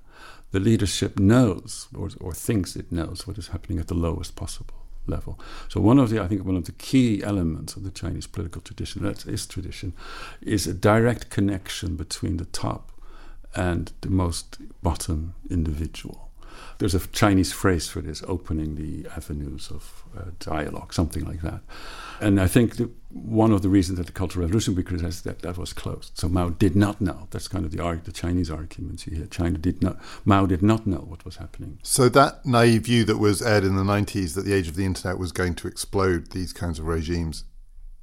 the 0.51 0.60
leadership 0.60 1.17
knows 1.17 1.88
or, 1.97 2.10
or 2.21 2.32
thinks 2.32 2.75
it 2.75 2.91
knows 2.91 3.25
what 3.25 3.39
is 3.39 3.47
happening 3.47 3.80
at 3.80 3.88
the 3.88 3.95
lowest 3.95 4.36
possible 4.36 4.75
level. 5.08 5.39
So 5.67 5.82
one 5.82 5.97
of 5.97 6.12
the, 6.12 6.21
I 6.21 6.27
think, 6.27 6.45
one 6.45 6.56
of 6.56 6.65
the 6.65 6.73
key 6.73 7.23
elements 7.23 7.75
of 7.75 7.84
the 7.84 7.89
Chinese 7.89 8.27
political 8.27 8.62
tradition, 8.62 9.01
that 9.01 9.25
is 9.25 9.47
tradition, 9.47 9.93
is 10.41 10.67
a 10.67 10.75
direct 10.75 11.32
connection 11.32 11.95
between 11.95 12.38
the 12.38 12.45
top 12.45 12.91
and 13.56 13.91
the 14.01 14.12
most 14.12 14.60
bottom 14.84 15.34
individual. 15.49 16.30
There's 16.77 16.93
a 16.93 17.08
Chinese 17.08 17.51
phrase 17.51 17.88
for 17.89 18.01
this, 18.01 18.21
opening 18.27 18.75
the 18.75 19.10
avenues 19.15 19.71
of 19.71 20.03
uh, 20.15 20.25
dialogue, 20.39 20.93
something 20.93 21.25
like 21.25 21.41
that. 21.41 21.62
And 22.21 22.39
I 22.39 22.47
think 22.47 22.77
that 22.77 22.91
one 23.23 23.51
of 23.51 23.62
the 23.62 23.69
reasons 23.69 23.97
that 23.97 24.08
the 24.08 24.13
Cultural 24.13 24.45
Revolution 24.45 24.75
we 24.75 24.84
criticized 24.84 25.23
that 25.25 25.39
that 25.39 25.58
was 25.58 25.73
closed. 25.73 26.17
So 26.17 26.30
Mao 26.30 26.49
did 26.49 26.75
not 26.75 27.01
know. 27.01 27.27
That's 27.32 27.47
kind 27.47 27.65
of 27.65 27.71
the 27.71 27.82
arg- 27.82 28.03
the 28.03 28.12
Chinese 28.12 28.49
argument 28.49 29.01
here. 29.01 29.25
China 29.27 29.58
did 29.58 29.82
not. 29.82 29.97
Mao 30.25 30.45
did 30.45 30.62
not 30.62 30.88
know 30.88 30.99
what 30.99 31.25
was 31.25 31.38
happening. 31.38 31.80
So 31.84 32.10
that 32.10 32.45
naive 32.45 32.84
view 32.84 33.03
that 33.06 33.17
was 33.17 33.41
aired 33.41 33.63
in 33.63 33.75
the 33.75 33.84
90s 33.84 34.36
that 34.36 34.45
the 34.45 34.53
age 34.53 34.67
of 34.67 34.75
the 34.75 34.86
internet 34.86 35.17
was 35.17 35.32
going 35.32 35.56
to 35.56 35.67
explode 35.67 36.32
these 36.32 36.53
kinds 36.53 36.80
of 36.80 36.86
regimes, 36.86 37.43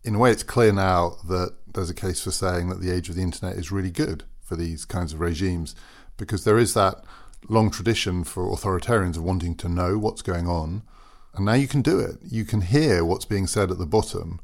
in 0.05 0.17
a 0.17 0.19
way, 0.19 0.31
it's 0.31 0.43
clear 0.43 0.73
now 0.73 1.17
that 1.29 1.55
there's 1.67 1.91
a 1.91 1.95
case 1.95 2.23
for 2.23 2.31
saying 2.31 2.69
that 2.69 2.81
the 2.81 2.91
age 2.91 3.09
of 3.09 3.15
the 3.15 3.23
internet 3.23 3.57
is 3.57 3.73
really 3.73 3.91
good 3.91 4.25
for 4.43 4.55
these 4.55 4.85
kinds 4.85 5.13
of 5.13 5.21
regimes 5.21 5.75
because 6.17 6.45
there 6.45 6.59
is 6.59 6.75
that 6.75 7.03
long 7.49 7.71
tradition 7.71 8.25
for 8.25 8.47
authoritarians 8.47 9.17
of 9.17 9.23
wanting 9.23 9.55
to 9.57 9.69
know 9.69 9.99
what's 9.99 10.23
going 10.23 10.47
on. 10.47 10.83
And 11.35 11.47
now 11.47 11.55
you 11.55 11.67
can 11.67 11.83
do 11.83 11.99
it. 11.99 12.19
You 12.23 12.45
can 12.45 12.61
hear 12.61 13.05
what's 13.05 13.25
being 13.25 13.47
said 13.47 13.71
at 13.71 13.79
the 13.79 13.87
bottom. 13.87 14.41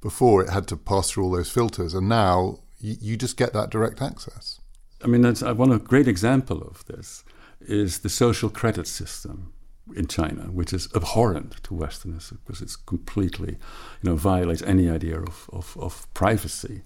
Before 0.00 0.42
it 0.42 0.50
had 0.50 0.66
to 0.68 0.76
pass 0.76 1.10
through 1.10 1.24
all 1.24 1.32
those 1.32 1.50
filters, 1.50 1.94
and 1.94 2.08
now 2.08 2.60
you, 2.78 2.96
you 3.00 3.16
just 3.16 3.36
get 3.36 3.52
that 3.52 3.70
direct 3.70 4.00
access. 4.00 4.60
I 5.02 5.06
mean, 5.06 5.22
that's 5.22 5.42
one 5.42 5.72
a 5.72 5.78
great 5.78 6.08
example 6.08 6.62
of 6.62 6.84
this 6.86 7.24
is 7.60 7.98
the 7.98 8.08
social 8.08 8.48
credit 8.48 8.86
system 8.86 9.52
in 9.96 10.06
China, 10.06 10.44
which 10.44 10.72
is 10.72 10.88
abhorrent 10.94 11.62
to 11.64 11.74
Westerners 11.74 12.32
because 12.46 12.62
it's 12.62 12.76
completely, 12.76 13.58
you 14.02 14.10
know, 14.10 14.16
violates 14.16 14.62
any 14.62 14.88
idea 14.88 15.20
of, 15.20 15.48
of, 15.52 15.76
of 15.78 16.12
privacy. 16.14 16.82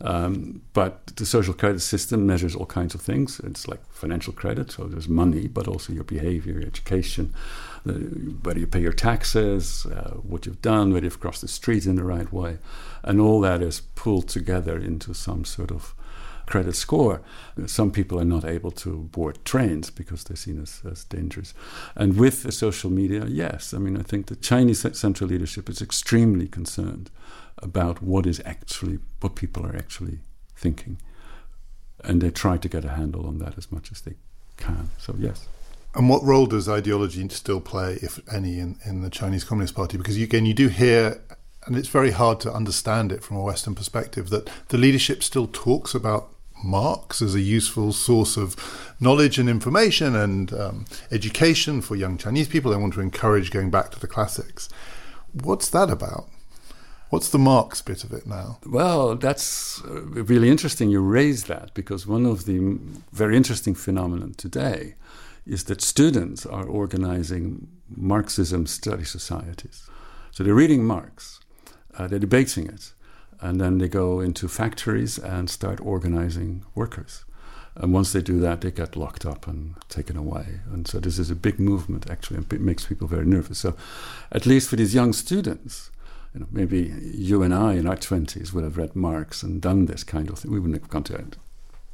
Um, 0.00 0.62
but 0.74 1.06
the 1.16 1.24
social 1.24 1.54
credit 1.54 1.80
system 1.80 2.26
measures 2.26 2.54
all 2.54 2.66
kinds 2.66 2.94
of 2.94 3.00
things. 3.00 3.40
It's 3.40 3.66
like 3.66 3.80
financial 3.90 4.32
credit, 4.32 4.72
so 4.72 4.84
there's 4.84 5.08
money, 5.08 5.48
but 5.48 5.66
also 5.66 5.92
your 5.92 6.04
behavior, 6.04 6.54
your 6.54 6.66
education, 6.66 7.34
whether 7.86 8.58
you 8.58 8.66
pay 8.66 8.80
your 8.80 8.92
taxes, 8.92 9.86
uh, 9.86 10.14
what 10.22 10.46
you've 10.46 10.62
done, 10.62 10.92
whether 10.92 11.06
you've 11.06 11.20
crossed 11.20 11.42
the 11.42 11.48
street 11.48 11.86
in 11.86 11.96
the 11.96 12.04
right 12.04 12.32
way. 12.32 12.58
And 13.02 13.20
all 13.20 13.40
that 13.42 13.62
is 13.62 13.80
pulled 13.80 14.28
together 14.28 14.78
into 14.78 15.14
some 15.14 15.44
sort 15.44 15.70
of 15.70 15.94
credit 16.46 16.76
score. 16.76 17.22
Some 17.66 17.90
people 17.90 18.20
are 18.20 18.24
not 18.24 18.44
able 18.44 18.70
to 18.72 18.98
board 19.12 19.44
trains 19.44 19.90
because 19.90 20.24
they're 20.24 20.36
seen 20.36 20.62
as, 20.62 20.80
as 20.88 21.04
dangerous. 21.04 21.54
And 21.94 22.16
with 22.16 22.42
the 22.42 22.52
social 22.52 22.90
media, 22.90 23.26
yes, 23.26 23.74
I 23.74 23.78
mean, 23.78 23.96
I 23.96 24.02
think 24.02 24.26
the 24.26 24.36
Chinese 24.36 24.86
central 24.96 25.28
leadership 25.28 25.68
is 25.68 25.82
extremely 25.82 26.46
concerned 26.46 27.10
about 27.58 28.02
what 28.02 28.26
is 28.26 28.40
actually, 28.44 28.98
what 29.20 29.34
people 29.34 29.66
are 29.66 29.76
actually 29.76 30.20
thinking. 30.56 30.98
And 32.04 32.20
they 32.20 32.30
try 32.30 32.56
to 32.58 32.68
get 32.68 32.84
a 32.84 32.90
handle 32.90 33.26
on 33.26 33.38
that 33.38 33.58
as 33.58 33.72
much 33.72 33.90
as 33.90 34.00
they 34.02 34.14
can. 34.56 34.90
So, 34.98 35.14
yes. 35.18 35.48
And 35.96 36.10
what 36.10 36.22
role 36.22 36.44
does 36.44 36.68
ideology 36.68 37.26
still 37.30 37.58
play, 37.58 37.94
if 38.02 38.20
any, 38.30 38.58
in, 38.58 38.78
in 38.84 39.00
the 39.00 39.08
Chinese 39.08 39.44
Communist 39.44 39.74
Party? 39.74 39.96
Because 39.96 40.18
you, 40.18 40.24
again, 40.24 40.44
you 40.44 40.52
do 40.52 40.68
hear, 40.68 41.22
and 41.64 41.74
it's 41.74 41.88
very 41.88 42.10
hard 42.10 42.38
to 42.40 42.52
understand 42.52 43.12
it 43.12 43.24
from 43.24 43.38
a 43.38 43.42
Western 43.42 43.74
perspective, 43.74 44.28
that 44.28 44.50
the 44.68 44.76
leadership 44.76 45.22
still 45.22 45.48
talks 45.50 45.94
about 45.94 46.28
Marx 46.62 47.22
as 47.22 47.34
a 47.34 47.40
useful 47.40 47.94
source 47.94 48.36
of 48.36 48.94
knowledge 49.00 49.38
and 49.38 49.48
information 49.48 50.14
and 50.14 50.52
um, 50.52 50.84
education 51.10 51.80
for 51.80 51.96
young 51.96 52.18
Chinese 52.18 52.48
people. 52.48 52.70
They 52.70 52.76
want 52.76 52.92
to 52.92 53.00
encourage 53.00 53.50
going 53.50 53.70
back 53.70 53.90
to 53.92 53.98
the 53.98 54.06
classics. 54.06 54.68
What's 55.32 55.70
that 55.70 55.88
about? 55.88 56.28
What's 57.08 57.30
the 57.30 57.38
Marx 57.38 57.80
bit 57.80 58.04
of 58.04 58.12
it 58.12 58.26
now? 58.26 58.58
Well, 58.66 59.16
that's 59.16 59.82
uh, 59.82 60.02
really 60.02 60.50
interesting 60.50 60.90
you 60.90 61.00
raise 61.00 61.44
that 61.44 61.72
because 61.72 62.06
one 62.06 62.26
of 62.26 62.44
the 62.44 62.78
very 63.12 63.34
interesting 63.34 63.74
phenomena 63.74 64.34
today 64.36 64.94
is 65.46 65.64
that 65.64 65.80
students 65.80 66.44
are 66.44 66.66
organizing 66.66 67.68
Marxism 67.88 68.66
study 68.66 69.04
societies. 69.04 69.88
So 70.32 70.42
they're 70.42 70.54
reading 70.54 70.84
Marx, 70.84 71.40
uh, 71.96 72.08
they're 72.08 72.18
debating 72.18 72.66
it, 72.66 72.92
and 73.40 73.60
then 73.60 73.78
they 73.78 73.88
go 73.88 74.20
into 74.20 74.48
factories 74.48 75.18
and 75.18 75.48
start 75.48 75.80
organizing 75.80 76.64
workers. 76.74 77.24
And 77.76 77.92
once 77.92 78.12
they 78.12 78.22
do 78.22 78.40
that, 78.40 78.62
they 78.62 78.70
get 78.70 78.96
locked 78.96 79.26
up 79.26 79.46
and 79.46 79.74
taken 79.88 80.16
away. 80.16 80.60
And 80.72 80.88
so 80.88 80.98
this 80.98 81.18
is 81.18 81.30
a 81.30 81.34
big 81.34 81.60
movement, 81.60 82.10
actually, 82.10 82.38
and 82.38 82.52
it 82.52 82.60
makes 82.60 82.86
people 82.86 83.06
very 83.06 83.26
nervous. 83.26 83.58
So, 83.58 83.76
at 84.32 84.46
least 84.46 84.70
for 84.70 84.76
these 84.76 84.94
young 84.94 85.12
students, 85.12 85.90
you 86.32 86.40
know, 86.40 86.46
maybe 86.50 86.94
you 87.14 87.42
and 87.42 87.54
I 87.54 87.74
in 87.74 87.86
our 87.86 87.96
20s 87.96 88.52
would 88.52 88.64
have 88.64 88.78
read 88.78 88.96
Marx 88.96 89.42
and 89.42 89.60
done 89.60 89.86
this 89.86 90.04
kind 90.04 90.30
of 90.30 90.38
thing. 90.38 90.50
We 90.50 90.58
wouldn't 90.58 90.80
have 90.80 90.90
gone 90.90 91.04
to 91.04 91.18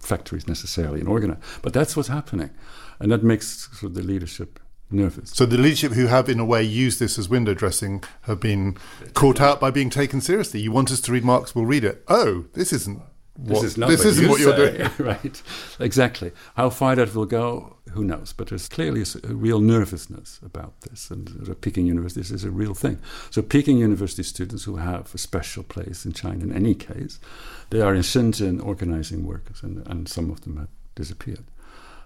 factories 0.03 0.47
necessarily 0.47 1.01
and 1.01 1.09
organized. 1.09 1.43
But 1.62 1.73
that's 1.73 1.97
what's 1.97 2.09
happening. 2.09 2.51
And 2.99 3.11
that 3.11 3.23
makes 3.23 3.69
sort 3.73 3.85
of 3.85 3.95
the 3.95 4.03
leadership 4.03 4.61
nervous. 4.91 5.31
So 5.31 5.47
the 5.47 5.57
leadership 5.59 5.93
who 5.93 6.07
have, 6.07 6.29
in 6.29 6.38
a 6.38 6.45
way, 6.45 6.62
used 6.62 6.99
this 7.01 7.19
as 7.19 7.29
window 7.29 7.55
dressing 7.55 8.05
have 8.23 8.41
been 8.41 8.77
caught 9.15 9.41
out 9.41 9.61
by 9.61 9.71
being 9.71 9.91
taken 9.91 10.21
seriously. 10.21 10.61
You 10.61 10.73
want 10.73 10.91
us 10.91 11.01
to 11.03 11.12
read 11.12 11.25
Marx, 11.25 11.55
we'll 11.55 11.67
read 11.67 11.85
it. 11.85 12.05
Oh, 12.09 12.47
this 12.53 12.73
isn't 12.73 13.03
what, 13.37 13.55
this 13.55 13.62
is 13.62 13.79
not 13.79 13.88
this 13.88 14.01
what 14.01 14.09
isn't 14.09 14.25
you 14.25 14.31
what 14.31 14.40
you're 14.40 14.57
say, 14.57 14.77
doing. 14.77 14.90
right? 14.99 15.42
Exactly. 15.81 16.33
How 16.55 16.68
far 16.68 16.95
that 16.97 17.14
will 17.14 17.27
go, 17.27 17.77
who 17.92 18.05
knows? 18.05 18.33
But 18.33 18.49
there's 18.49 18.68
clearly 18.68 19.03
a, 19.03 19.31
a 19.31 19.35
real 19.35 19.61
nervousness 19.61 20.38
about 20.45 20.79
this, 20.83 21.11
and 21.11 21.29
the 21.29 21.55
Peking 21.55 21.87
University 21.87 22.21
this 22.21 22.31
is 22.31 22.45
a 22.45 22.51
real 22.51 22.75
thing. 22.75 22.99
So 23.31 23.40
Peking 23.40 23.79
University 23.79 24.23
students 24.23 24.64
who 24.64 24.77
have 24.77 25.14
a 25.14 25.18
special 25.18 25.62
place 25.62 26.05
in 26.05 26.12
China, 26.12 26.45
in 26.45 26.53
any 26.53 26.75
case, 26.75 27.18
they 27.71 27.81
are 27.81 27.95
in 27.95 28.03
Shenzhen 28.03 28.64
organizing 28.64 29.27
workers, 29.27 29.62
and, 29.62 29.87
and 29.88 30.09
some 30.09 30.31
of 30.31 30.42
them 30.42 30.59
have 30.59 30.68
disappeared. 30.95 31.45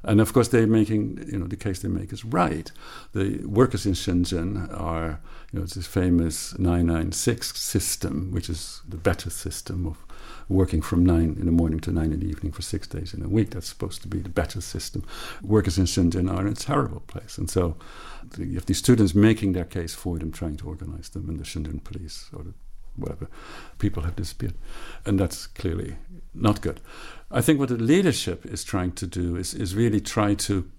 And 0.05 0.21
of 0.21 0.33
course, 0.33 0.49
they're 0.49 0.69
making, 0.69 1.25
you 1.27 1.39
know, 1.39 1.49
the 1.49 1.57
case 1.57 1.81
they 1.81 1.89
make 1.89 2.13
is 2.13 2.25
right. 2.25 2.71
The 3.13 3.45
workers 3.45 3.85
in 3.85 3.95
Shenzhen 3.95 4.73
are, 4.81 5.21
you 5.53 5.59
know, 5.59 5.65
it's 5.65 5.75
this 5.75 5.89
famous 5.89 6.57
996 6.59 7.59
system, 7.59 8.31
which 8.31 8.49
is 8.49 8.83
the 8.89 8.97
better 8.97 9.31
system 9.31 9.85
of 9.87 10.06
working 10.49 10.81
from 10.81 11.05
nine 11.05 11.37
in 11.39 11.47
the 11.47 11.53
morning 11.53 11.81
to 11.81 11.91
nine 11.91 12.13
in 12.13 12.21
the 12.21 12.29
evening 12.29 12.53
for 12.53 12.63
six 12.63 12.87
days 12.87 13.13
in 13.13 13.23
a 13.23 13.29
week. 13.29 13.51
That's 13.51 13.69
supposed 13.69 14.03
to 14.03 14.09
be 14.09 14.21
the 14.21 14.29
better 14.29 14.61
system. 14.61 15.05
Workers 15.43 15.79
in 15.79 15.87
Shenzhen 15.87 16.33
are 16.33 16.47
in 16.47 16.53
a 16.53 16.57
terrible 16.57 17.01
place. 17.01 17.39
And 17.39 17.51
so 17.51 17.77
you 18.39 18.55
have 18.55 18.67
these 18.67 18.79
students 18.79 19.15
making 19.15 19.53
their 19.53 19.65
case 19.65 19.95
for 19.95 20.19
them, 20.19 20.33
trying 20.33 20.57
to 20.59 20.69
organize 20.69 21.09
them, 21.09 21.29
and 21.29 21.39
the 21.39 21.45
Shenzhen 21.45 21.83
police 21.83 22.31
or 22.33 22.45
the 22.45 22.55
whatever, 22.97 23.29
people 23.79 24.03
have 24.05 24.17
disappeared. 24.17 24.55
And 25.05 25.19
that's 25.21 25.47
clearly 25.47 25.97
not 26.35 26.61
good. 26.61 26.81
I 27.31 27.41
think 27.41 27.59
what 27.59 27.69
the 27.69 27.77
leadership 27.77 28.45
is 28.47 28.65
trying 28.65 28.93
to 28.93 29.07
do 29.07 29.37
is, 29.37 29.55
is 29.55 29.75
really 29.75 30.01
try 30.01 30.35
to, 30.35 30.71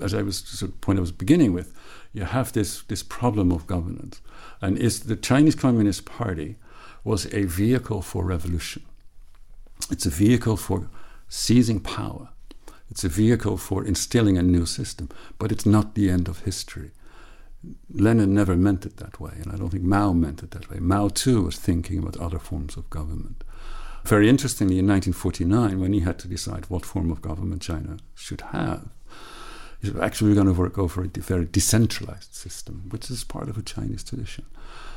as 0.00 0.14
I 0.14 0.22
was 0.22 0.38
sort 0.38 0.72
of 0.72 0.80
point 0.80 0.98
I 0.98 1.02
was 1.02 1.12
beginning 1.12 1.52
with, 1.52 1.72
you 2.12 2.24
have 2.24 2.52
this, 2.52 2.82
this 2.82 3.02
problem 3.02 3.52
of 3.52 3.66
governance. 3.66 4.20
And 4.60 4.78
is 4.78 5.00
the 5.00 5.16
Chinese 5.16 5.54
Communist 5.54 6.04
Party 6.04 6.56
was 7.04 7.32
a 7.32 7.44
vehicle 7.44 8.02
for 8.02 8.24
revolution. 8.24 8.82
It's 9.90 10.06
a 10.06 10.10
vehicle 10.10 10.56
for 10.56 10.88
seizing 11.28 11.80
power. 11.80 12.28
It's 12.90 13.04
a 13.04 13.08
vehicle 13.08 13.56
for 13.56 13.84
instilling 13.84 14.36
a 14.36 14.42
new 14.42 14.66
system, 14.66 15.08
but 15.38 15.50
it's 15.50 15.64
not 15.64 15.94
the 15.94 16.10
end 16.10 16.28
of 16.28 16.40
history. 16.40 16.90
Lenin 17.90 18.34
never 18.34 18.56
meant 18.56 18.84
it 18.84 18.96
that 18.98 19.20
way, 19.20 19.32
and 19.36 19.52
I 19.52 19.56
don't 19.56 19.70
think 19.70 19.84
Mao 19.84 20.12
meant 20.12 20.42
it 20.42 20.50
that 20.50 20.68
way. 20.68 20.78
Mao 20.78 21.08
too 21.08 21.42
was 21.42 21.56
thinking 21.56 21.98
about 21.98 22.16
other 22.18 22.38
forms 22.38 22.76
of 22.76 22.90
government. 22.90 23.44
Very 24.04 24.28
interestingly, 24.28 24.78
in 24.78 24.86
1949, 24.86 25.80
when 25.80 25.92
he 25.92 26.00
had 26.00 26.18
to 26.18 26.28
decide 26.28 26.68
what 26.68 26.84
form 26.84 27.10
of 27.10 27.22
government 27.22 27.62
China 27.62 27.98
should 28.14 28.40
have, 28.40 28.88
he 29.80 29.88
said, 29.88 29.96
actually, 29.98 30.30
we're 30.30 30.42
going 30.42 30.46
to 30.46 30.60
work 30.60 30.78
over 30.78 31.02
a 31.02 31.08
very 31.08 31.44
decentralized 31.44 32.34
system, 32.34 32.88
which 32.90 33.10
is 33.10 33.24
part 33.24 33.48
of 33.48 33.56
a 33.56 33.62
Chinese 33.62 34.04
tradition. 34.04 34.44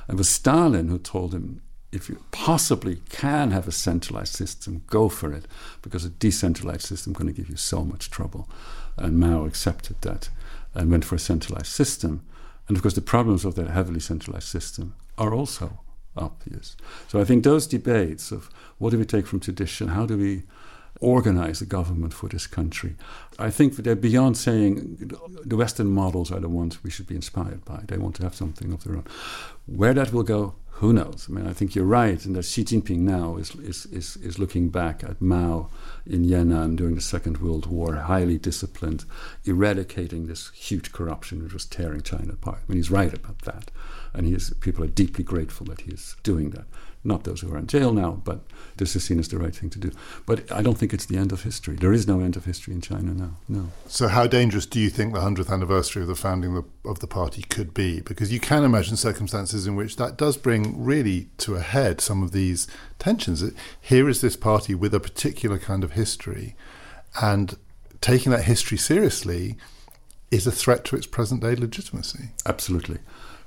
It 0.09 0.15
was 0.15 0.29
Stalin 0.29 0.89
who 0.89 0.99
told 0.99 1.33
him, 1.33 1.61
if 1.95 2.09
you 2.09 2.21
possibly 2.31 3.01
can 3.09 3.51
have 3.51 3.67
a 3.67 3.71
centralized 3.71 4.33
system, 4.33 4.83
go 4.87 5.09
for 5.09 5.31
it, 5.31 5.45
because 5.81 6.05
a 6.05 6.09
decentralized 6.09 6.81
system 6.81 7.13
is 7.13 7.17
going 7.17 7.33
to 7.33 7.41
give 7.41 7.49
you 7.49 7.55
so 7.55 7.83
much 7.83 8.11
trouble. 8.11 8.49
And 8.97 9.19
Mao 9.19 9.45
accepted 9.45 10.01
that 10.01 10.29
and 10.73 10.91
went 10.91 11.05
for 11.05 11.15
a 11.15 11.19
centralized 11.19 11.67
system. 11.67 12.23
And 12.67 12.75
of 12.75 12.83
course, 12.83 12.95
the 12.95 13.01
problems 13.01 13.45
of 13.45 13.55
that 13.55 13.69
heavily 13.69 13.99
centralized 13.99 14.47
system 14.47 14.95
are 15.17 15.33
also 15.33 15.79
obvious. 16.17 16.75
So 17.07 17.19
I 17.19 17.23
think 17.23 17.43
those 17.43 17.67
debates 17.67 18.31
of 18.31 18.49
what 18.77 18.89
do 18.89 18.97
we 18.97 19.05
take 19.05 19.27
from 19.27 19.39
tradition, 19.39 19.89
how 19.89 20.05
do 20.05 20.17
we 20.17 20.43
organize 21.01 21.59
the 21.59 21.65
government 21.65 22.13
for 22.13 22.29
this 22.29 22.47
country, 22.47 22.95
I 23.37 23.49
think 23.49 23.75
they're 23.75 23.95
beyond 23.95 24.37
saying 24.37 25.11
the 25.45 25.57
Western 25.57 25.87
models 25.87 26.31
are 26.31 26.39
the 26.39 26.49
ones 26.49 26.83
we 26.83 26.89
should 26.89 27.07
be 27.07 27.15
inspired 27.15 27.65
by. 27.65 27.81
They 27.87 27.97
want 27.97 28.15
to 28.15 28.23
have 28.23 28.35
something 28.35 28.71
of 28.71 28.83
their 28.83 28.95
own. 28.95 29.05
Where 29.65 29.93
that 29.93 30.13
will 30.13 30.23
go, 30.23 30.55
who 30.79 30.91
knows? 30.91 31.27
I 31.29 31.33
mean, 31.33 31.47
I 31.47 31.53
think 31.53 31.73
you're 31.73 31.85
right, 31.85 32.23
and 32.25 32.35
that 32.35 32.43
Xi 32.43 32.65
Jinping 32.65 32.99
now 32.99 33.37
is, 33.37 33.55
is, 33.55 33.85
is, 33.87 34.17
is 34.17 34.37
looking 34.37 34.67
back 34.67 35.05
at 35.05 35.21
Mao 35.21 35.69
in 36.05 36.25
Yan'an 36.25 36.75
during 36.75 36.95
the 36.95 37.01
Second 37.01 37.37
World 37.37 37.65
War, 37.65 37.95
highly 37.95 38.37
disciplined, 38.37 39.05
eradicating 39.45 40.27
this 40.27 40.49
huge 40.49 40.91
corruption 40.91 41.41
which 41.41 41.53
was 41.53 41.65
tearing 41.65 42.01
China 42.01 42.33
apart. 42.33 42.59
I 42.67 42.71
mean, 42.71 42.77
he's 42.77 42.91
right 42.91 43.13
about 43.13 43.39
that, 43.43 43.71
and 44.13 44.27
he 44.27 44.33
is, 44.33 44.53
people 44.59 44.83
are 44.83 44.87
deeply 44.87 45.23
grateful 45.23 45.65
that 45.67 45.81
he 45.81 45.91
is 45.91 46.17
doing 46.23 46.49
that. 46.49 46.65
Not 47.05 47.23
those 47.23 47.41
who 47.41 47.53
are 47.53 47.57
in 47.57 47.67
jail 47.67 47.93
now, 47.93 48.19
but 48.23 48.39
this 48.77 48.95
is 48.95 49.03
seen 49.03 49.19
as 49.19 49.27
the 49.27 49.37
right 49.37 49.55
thing 49.55 49.69
to 49.69 49.79
do. 49.79 49.91
But 50.25 50.51
I 50.51 50.63
don't 50.63 50.75
think 50.75 50.91
it's 50.91 51.05
the 51.05 51.17
end 51.17 51.31
of 51.31 51.43
history. 51.43 51.75
There 51.75 51.93
is 51.93 52.07
no 52.07 52.19
end 52.19 52.35
of 52.35 52.45
history 52.45 52.73
in 52.73 52.81
China 52.81 53.13
now. 53.13 53.37
No. 53.47 53.69
So, 53.87 54.07
how 54.07 54.25
dangerous 54.25 54.65
do 54.65 54.79
you 54.79 54.89
think 54.89 55.13
the 55.13 55.19
100th 55.19 55.51
anniversary 55.51 56.01
of 56.01 56.07
the 56.07 56.15
founding 56.15 56.57
of 56.57 56.65
the, 56.83 56.89
of 56.89 56.99
the 56.99 57.07
party 57.07 57.43
could 57.43 57.75
be? 57.75 58.01
Because 58.01 58.33
you 58.33 58.39
can 58.39 58.63
imagine 58.63 58.97
circumstances 58.97 59.67
in 59.67 59.75
which 59.75 59.97
that 59.97 60.17
does 60.17 60.35
bring 60.35 60.83
really 60.83 61.29
to 61.37 61.55
a 61.55 61.61
head 61.61 62.01
some 62.01 62.23
of 62.23 62.31
these 62.31 62.67
tensions. 62.97 63.43
Here 63.79 64.09
is 64.09 64.21
this 64.21 64.35
party 64.35 64.73
with 64.73 64.93
a 64.95 64.99
particular 64.99 65.59
kind 65.59 65.83
of 65.83 65.91
history, 65.91 66.55
and 67.21 67.55
taking 68.01 68.31
that 68.31 68.45
history 68.45 68.79
seriously 68.79 69.57
is 70.31 70.47
a 70.47 70.51
threat 70.51 70.83
to 70.85 70.95
its 70.95 71.05
present 71.05 71.41
day 71.41 71.55
legitimacy. 71.55 72.31
Absolutely. 72.47 72.97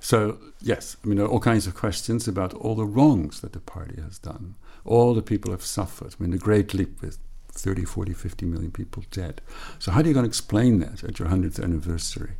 So, 0.01 0.39
yes, 0.61 0.97
I 1.03 1.07
mean, 1.09 1.17
there 1.17 1.27
are 1.27 1.31
all 1.31 1.41
kinds 1.41 1.67
of 1.67 1.75
questions 1.75 2.29
about 2.29 2.55
all 2.55 2.75
the 2.75 2.87
wrongs 2.87 3.41
that 3.41 3.53
the 3.53 3.61
party 3.61 4.01
has 4.01 4.19
done. 4.19 4.55
All 4.85 5.15
the 5.15 5.23
people 5.23 5.51
have 5.51 5.65
suffered. 5.65 6.15
I 6.19 6.23
mean, 6.23 6.31
the 6.31 6.39
Great 6.39 6.73
Leap 6.73 7.03
with 7.03 7.19
30, 7.49 7.85
40, 7.85 8.13
50 8.13 8.47
million 8.47 8.71
people 8.71 9.05
dead. 9.11 9.41
So, 9.79 9.91
how 9.91 10.01
are 10.01 10.07
you 10.07 10.15
going 10.15 10.25
to 10.25 10.29
explain 10.29 10.79
that 10.81 11.03
at 11.05 11.19
your 11.19 11.29
100th 11.29 11.63
anniversary? 11.63 12.33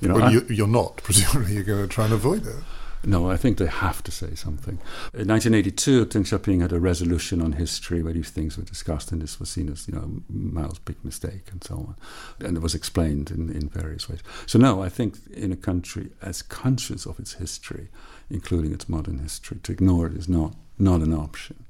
You 0.00 0.08
know, 0.08 0.14
well, 0.14 0.24
I, 0.24 0.30
you, 0.30 0.64
are 0.64 0.68
not. 0.68 0.96
Presumably, 1.02 1.54
you're 1.54 1.64
going 1.64 1.82
to 1.82 1.88
try 1.88 2.04
and 2.04 2.14
avoid 2.14 2.46
it. 2.46 2.56
No, 3.04 3.30
I 3.30 3.36
think 3.36 3.58
they 3.58 3.66
have 3.66 4.02
to 4.04 4.10
say 4.10 4.34
something. 4.34 4.78
In 5.14 5.28
1982, 5.28 6.06
Deng 6.06 6.22
Xiaoping 6.22 6.60
had 6.60 6.72
a 6.72 6.80
resolution 6.80 7.40
on 7.40 7.52
history 7.52 8.02
where 8.02 8.12
these 8.12 8.30
things 8.30 8.56
were 8.56 8.64
discussed, 8.64 9.12
and 9.12 9.22
this 9.22 9.38
was 9.38 9.48
seen 9.48 9.68
as, 9.68 9.86
you 9.86 9.94
know, 9.94 10.22
Mao's 10.28 10.78
big 10.80 10.96
mistake 11.04 11.48
and 11.52 11.62
so 11.62 11.74
on. 11.74 11.96
And 12.40 12.56
it 12.56 12.60
was 12.60 12.74
explained 12.74 13.30
in, 13.30 13.50
in 13.50 13.68
various 13.68 14.08
ways. 14.08 14.20
So, 14.46 14.58
no, 14.58 14.82
I 14.82 14.88
think 14.88 15.18
in 15.32 15.52
a 15.52 15.56
country 15.56 16.10
as 16.20 16.42
conscious 16.42 17.06
of 17.06 17.20
its 17.20 17.34
history, 17.34 17.88
including 18.28 18.72
its 18.72 18.88
modern 18.88 19.20
history, 19.20 19.58
to 19.62 19.72
ignore 19.72 20.06
it 20.06 20.16
is 20.16 20.28
not, 20.28 20.54
not 20.78 21.00
an 21.00 21.12
option. 21.12 21.64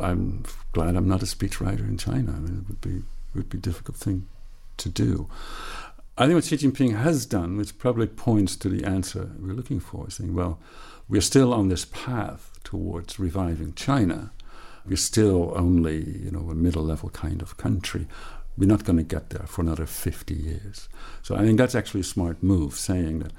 I'm 0.00 0.44
glad 0.72 0.96
I'm 0.96 1.08
not 1.08 1.22
a 1.22 1.26
speechwriter 1.26 1.88
in 1.88 1.98
China. 1.98 2.32
I 2.32 2.38
mean, 2.38 2.64
it 2.64 2.68
would 2.68 2.80
be, 2.80 2.98
it 2.98 3.34
would 3.34 3.50
be 3.50 3.58
a 3.58 3.60
difficult 3.60 3.96
thing 3.96 4.28
to 4.76 4.88
do. 4.88 5.28
I 6.18 6.24
think 6.24 6.36
what 6.36 6.44
Xi 6.44 6.56
Jinping 6.56 6.96
has 6.96 7.26
done, 7.26 7.58
which 7.58 7.76
probably 7.76 8.06
points 8.06 8.56
to 8.56 8.70
the 8.70 8.84
answer 8.86 9.30
we're 9.38 9.52
looking 9.52 9.80
for, 9.80 10.08
is 10.08 10.14
saying, 10.14 10.34
well, 10.34 10.58
we're 11.08 11.20
still 11.20 11.52
on 11.52 11.68
this 11.68 11.84
path 11.84 12.58
towards 12.64 13.18
reviving 13.18 13.74
China. 13.74 14.32
We're 14.86 14.96
still 14.96 15.52
only, 15.56 15.98
you 15.98 16.30
know, 16.30 16.48
a 16.50 16.54
middle 16.54 16.84
level 16.84 17.10
kind 17.10 17.42
of 17.42 17.58
country. 17.58 18.06
We're 18.56 18.68
not 18.68 18.84
going 18.84 18.96
to 18.96 19.02
get 19.02 19.28
there 19.28 19.46
for 19.46 19.60
another 19.60 19.84
50 19.84 20.32
years. 20.32 20.88
So 21.22 21.36
I 21.36 21.40
think 21.40 21.58
that's 21.58 21.74
actually 21.74 22.00
a 22.00 22.04
smart 22.04 22.42
move, 22.42 22.74
saying 22.74 23.18
that 23.18 23.32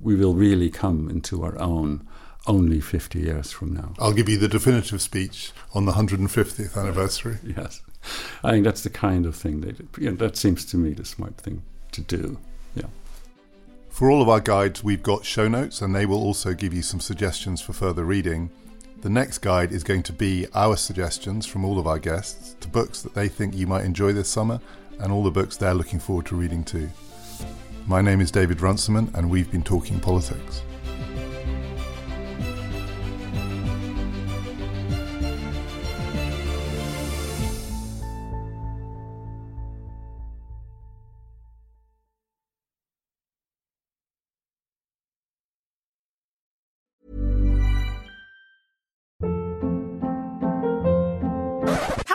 we 0.00 0.14
will 0.14 0.34
really 0.34 0.70
come 0.70 1.10
into 1.10 1.44
our 1.44 1.58
own 1.58 2.08
only 2.46 2.80
50 2.80 3.18
years 3.20 3.52
from 3.52 3.74
now. 3.74 3.92
I'll 3.98 4.14
give 4.14 4.30
you 4.30 4.38
the 4.38 4.48
definitive 4.48 5.02
speech 5.02 5.52
on 5.74 5.84
the 5.84 5.92
150th 5.92 6.80
anniversary. 6.80 7.38
yes. 7.56 7.82
I 8.42 8.52
think 8.52 8.64
that's 8.64 8.82
the 8.82 8.90
kind 8.90 9.26
of 9.26 9.36
thing 9.36 9.60
that, 9.60 9.78
you 9.98 10.10
know, 10.10 10.16
that 10.16 10.38
seems 10.38 10.64
to 10.66 10.78
me 10.78 10.94
the 10.94 11.04
smart 11.04 11.36
thing 11.36 11.62
to 11.92 12.00
do. 12.00 12.38
Yeah. 12.74 12.86
For 13.88 14.10
all 14.10 14.22
of 14.22 14.28
our 14.28 14.40
guides, 14.40 14.82
we've 14.82 15.02
got 15.02 15.24
show 15.24 15.48
notes, 15.48 15.80
and 15.80 15.94
they 15.94 16.06
will 16.06 16.22
also 16.22 16.54
give 16.54 16.74
you 16.74 16.82
some 16.82 17.00
suggestions 17.00 17.60
for 17.60 17.72
further 17.72 18.04
reading. 18.04 18.50
The 19.02 19.10
next 19.10 19.38
guide 19.38 19.72
is 19.72 19.84
going 19.84 20.02
to 20.04 20.12
be 20.12 20.46
our 20.54 20.76
suggestions 20.76 21.46
from 21.46 21.64
all 21.64 21.78
of 21.78 21.86
our 21.86 21.98
guests 21.98 22.56
to 22.60 22.68
books 22.68 23.02
that 23.02 23.14
they 23.14 23.28
think 23.28 23.54
you 23.54 23.66
might 23.66 23.84
enjoy 23.84 24.12
this 24.12 24.28
summer, 24.28 24.60
and 24.98 25.12
all 25.12 25.22
the 25.22 25.30
books 25.30 25.56
they're 25.56 25.74
looking 25.74 25.98
forward 25.98 26.26
to 26.26 26.36
reading 26.36 26.64
too. 26.64 26.88
My 27.86 28.00
name 28.00 28.20
is 28.20 28.30
David 28.30 28.60
Runciman, 28.60 29.10
and 29.14 29.28
we've 29.28 29.50
been 29.50 29.64
talking 29.64 29.98
politics. 29.98 30.62